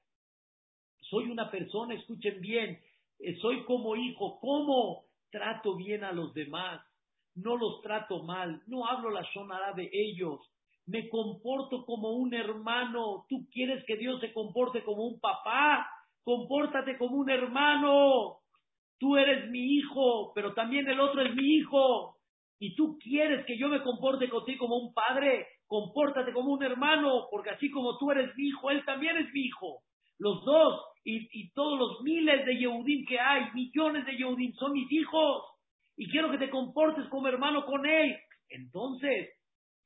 [1.10, 2.80] soy una persona, escuchen bien,
[3.20, 6.82] eh, soy como hijo, ¿cómo trato bien a los demás?
[7.36, 10.39] No los trato mal, no hablo la sonará de ellos,
[10.86, 13.26] me comporto como un hermano.
[13.30, 15.88] ¿Tú quieres que Dios se comporte como un papá?
[16.24, 18.39] compórtate como un hermano.
[18.99, 22.18] Tú eres mi hijo, pero también el otro es mi hijo.
[22.60, 27.28] Y tú quieres que yo me comporte contigo como un padre, compórtate como un hermano,
[27.30, 29.82] porque así como tú eres mi hijo, él también es mi hijo.
[30.20, 34.91] Los dos y, todos los miles de Yehudim que hay, millones de Yehudim, son mis
[34.91, 35.43] hijos.
[35.97, 38.16] Y quiero que te comportes como hermano con él.
[38.49, 39.30] Entonces,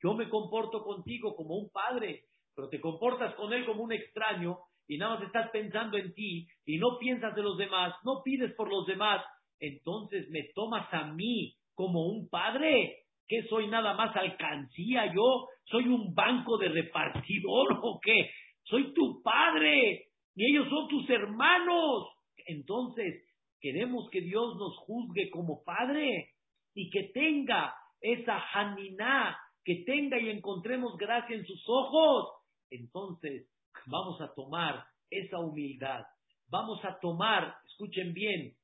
[0.02, 2.24] yo me comporto contigo como un padre,
[2.54, 6.46] pero te comportas con él como un extraño y nada más estás pensando en ti
[6.64, 9.22] y no piensas de los demás, no pides por los demás,
[9.60, 15.88] entonces me tomas a mí como un padre, que soy nada más alcancía yo, soy
[15.88, 18.30] un banco de repartidor o qué,
[18.64, 20.07] soy tu padre
[20.38, 22.10] y ellos son tus hermanos.
[22.46, 23.24] Entonces,
[23.60, 26.30] queremos que Dios nos juzgue como padre
[26.74, 32.28] y que tenga esa janiná, que tenga y encontremos gracia en sus ojos.
[32.70, 33.50] Entonces,
[33.86, 36.04] vamos a tomar esa humildad,
[36.48, 38.54] vamos a tomar, escuchen bien,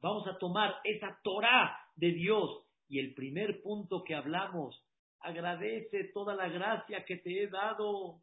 [0.00, 2.64] vamos a tomar esa Torah de Dios.
[2.88, 4.82] Y el primer punto que hablamos,
[5.20, 8.22] agradece toda la gracia que te he dado.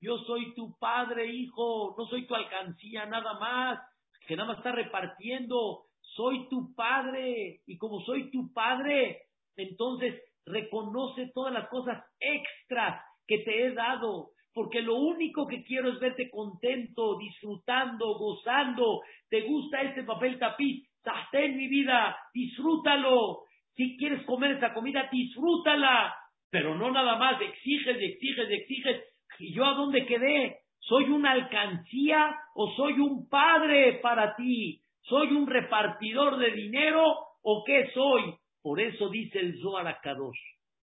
[0.00, 3.80] Yo soy tu padre, hijo, no soy tu alcancía nada más,
[4.26, 5.84] que nada más está repartiendo.
[6.00, 9.22] Soy tu padre y como soy tu padre,
[9.56, 15.90] entonces reconoce todas las cosas extras que te he dado porque lo único que quiero
[15.90, 19.00] es verte contento, disfrutando, gozando.
[19.28, 20.86] ¿Te gusta este papel tapiz?
[21.32, 23.44] en mi vida, disfrútalo.
[23.74, 26.14] Si quieres comer esa comida, disfrútala.
[26.50, 29.04] Pero no nada más, exiges exiges exiges.
[29.40, 30.58] ¿Y yo a dónde quedé?
[30.80, 34.82] ¿Soy una alcancía o soy un padre para ti?
[35.02, 37.02] ¿Soy un repartidor de dinero
[37.42, 38.34] o qué soy?
[38.62, 40.38] Por eso dice el Zohar Akadosh.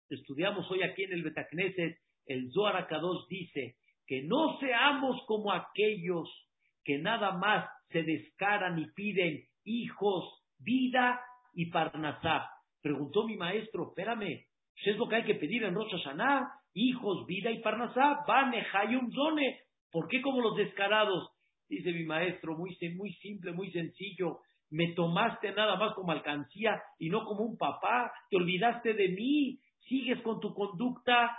[0.09, 3.77] Estudiamos hoy aquí en el Betacneset el Zohar Akadosh dice
[4.07, 6.29] que no seamos como aquellos
[6.83, 10.25] que nada más se descaran y piden hijos,
[10.59, 11.21] vida
[11.55, 12.49] y parnasá.
[12.81, 14.47] Preguntó mi maestro, espérame,
[14.83, 16.49] ¿qué es lo que hay que pedir en Rosh Hashanah?
[16.79, 19.61] Hijos, vida y parnasá, bane, hayum, zone.
[19.91, 21.31] ¿Por qué como los descarados?
[21.70, 24.41] Dice mi maestro, muy, muy simple, muy sencillo.
[24.68, 28.12] Me tomaste nada más como alcancía y no como un papá.
[28.29, 29.59] Te olvidaste de mí.
[29.89, 31.35] Sigues con tu conducta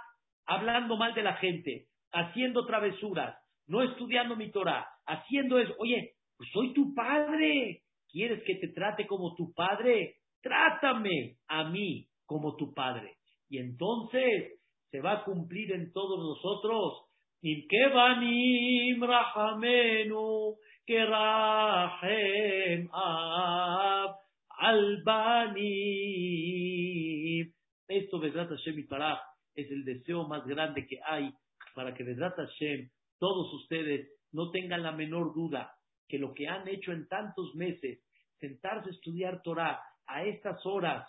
[0.48, 6.50] hablando mal de la gente, haciendo travesuras, no estudiando mi Torah, haciendo eso, oye, pues
[6.52, 10.16] soy tu padre, ¿quieres que te trate como tu padre?
[10.42, 13.18] Trátame a mí como tu padre.
[13.50, 14.57] Y entonces
[14.98, 17.04] se va a cumplir en todos nosotros.
[27.88, 29.22] Esto, Besrat Hashem para
[29.54, 31.32] es el deseo más grande que hay
[31.76, 32.90] para que Vedrat Hashem,
[33.20, 35.76] todos ustedes, no tengan la menor duda
[36.08, 38.00] que lo que han hecho en tantos meses,
[38.40, 41.08] sentarse a estudiar Torah a estas horas,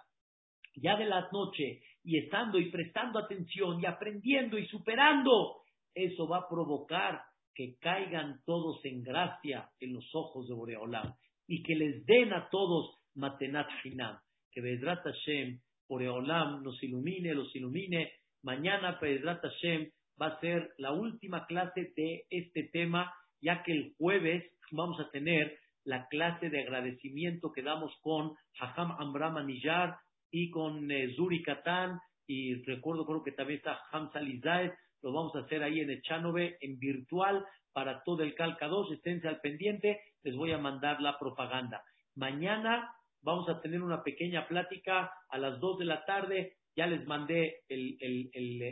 [0.75, 5.63] ya de la noche, y estando y prestando atención y aprendiendo y superando,
[5.95, 7.23] eso va a provocar
[7.55, 11.15] que caigan todos en gracia en los ojos de Boreolam
[11.47, 14.19] y que les den a todos Matenat Hinam.
[14.53, 19.91] Que Vedrat Hashem, Boreolam, nos ilumine, los ilumine Mañana, Pedrat Hashem,
[20.21, 25.11] va a ser la última clase de este tema, ya que el jueves vamos a
[25.11, 29.99] tener la clase de agradecimiento que damos con Hajam Amram Aniyar
[30.31, 34.73] y con eh, Zuri Katan, y recuerdo creo que también está Hamza Lizaez,
[35.03, 39.29] lo vamos a hacer ahí en Echanove, en virtual, para todo el Calca 2, esténse
[39.29, 41.83] al pendiente, les voy a mandar la propaganda.
[42.17, 47.05] Mañana vamos a tener una pequeña plática a las 2 de la tarde ya les
[47.09, 47.99] mandé el,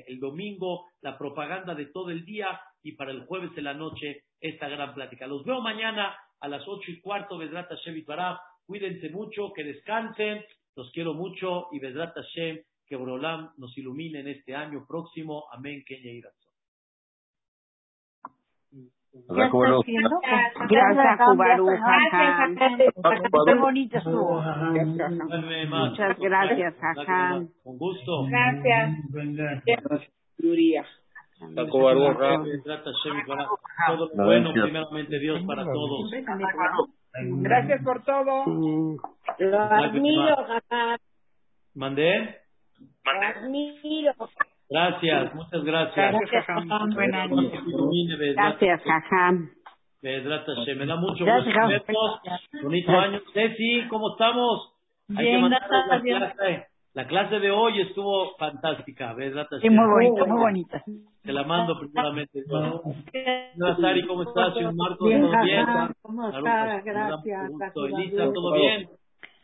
[0.06, 4.22] el, domingo la propaganda de todo el día y para el jueves de la noche
[4.40, 5.26] esta gran plática.
[5.26, 8.04] Los veo mañana a las ocho y cuarto, Vedrata Hashem y
[8.64, 10.44] Cuídense mucho, que descansen.
[10.76, 15.44] Los quiero mucho y Vedrata Hashem, que Borolam nos ilumine en este año próximo.
[15.50, 16.20] Amén, Kenya y
[19.28, 19.50] Gracias,
[23.58, 23.98] bonito.
[25.70, 26.74] Muchas gracias.
[27.62, 28.26] Con gusto.
[28.26, 28.98] Gracias.
[33.86, 36.10] Todo lo bueno, primeramente Dios para todos.
[37.22, 38.44] Gracias por todo.
[39.38, 40.98] Lo admiro, Jajam.
[41.74, 42.40] ¿Mandé?
[43.04, 44.12] Lo admiro.
[44.68, 46.12] Gracias, muchas gracias.
[46.12, 46.90] Gracias, Jajam.
[48.34, 49.50] Gracias, Jajam.
[50.02, 52.20] Me da mucho gusto
[52.62, 53.20] Bonito año.
[53.32, 54.72] Ceci, ¿cómo estamos?
[55.16, 56.66] Hay Bien, que clase.
[56.96, 59.14] La clase de hoy estuvo fantástica.
[59.60, 60.82] Sí, muy bonita, muy bonita.
[61.22, 62.42] Te la mando primeramente.
[62.48, 64.54] Hola, Sari, ¿cómo estás?
[64.74, 65.28] Marco, ¿todo bien?
[66.00, 66.84] ¿Cómo estás?
[66.86, 67.50] Gracias.
[67.74, 68.88] Elisa, ¿todo bien?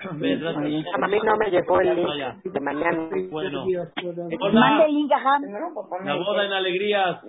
[0.04, 3.08] A mí no me llegó el link de mañana.
[3.30, 3.64] Bueno.
[4.52, 5.42] Mande el link, Jajam.
[6.04, 7.20] La boda en alegrías.
[7.20, 7.26] Sí,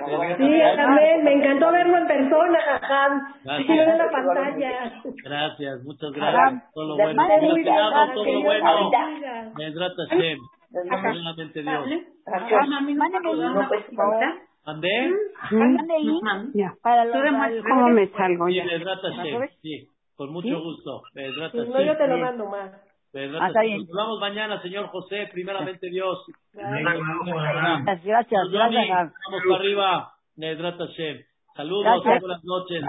[0.76, 1.24] también.
[1.24, 3.34] Me encantó verlo en persona, Jajam.
[3.58, 5.02] Sí, en la pantalla.
[5.24, 6.74] Gracias, muchas gracias.
[6.74, 7.24] Todo lo bueno.
[7.28, 8.92] Gracias, todo lo bueno.
[9.56, 10.40] Medrat Hashem.
[10.72, 11.86] Primeramente Dios.
[14.66, 15.12] ¿Andé?
[15.52, 16.24] Mande el link.
[17.70, 18.64] ¿Cómo me salgo ya?
[19.62, 21.04] Sí, con mucho gusto.
[21.14, 22.72] Medrat Si no, yo te lo mando más.
[23.16, 23.50] Ah.
[23.54, 25.30] Nos vemos mañana, señor José.
[25.32, 26.26] Primeramente Dios.
[26.52, 29.12] Gracias, gracias, gracias, Jajam.
[29.26, 30.14] Vamos para arriba.
[31.56, 32.22] Saludos, Gracias.
[32.22, 32.84] buenas noches.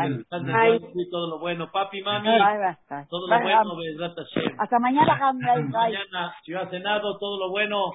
[0.95, 1.71] Y todo lo bueno.
[1.71, 3.07] Papi, mami, Bye, bye, bye.
[3.11, 3.77] todo lo Bye, bueno,
[4.17, 4.57] Hashem.
[4.59, 5.33] Hasta mañana.
[5.35, 5.69] Bye, bye.
[5.69, 7.91] Mañana, si ha cenado, todo lo bueno.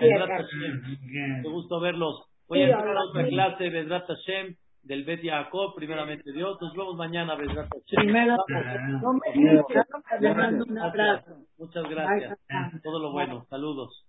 [0.00, 2.24] Qué gusto verlos.
[2.48, 3.28] Voy a Sí, entrar a otra sí.
[3.30, 3.70] clase,
[4.08, 4.56] Hashem,
[4.86, 6.58] del Bet Yaakov, primeramente Dios.
[6.60, 7.36] Nos vemos mañana.
[7.36, 9.02] Primero, Vamos.
[9.02, 11.38] no me le mando un abrazo.
[11.58, 12.38] Muchas gracias.
[12.82, 13.44] Todo lo bueno.
[13.50, 14.05] Saludos.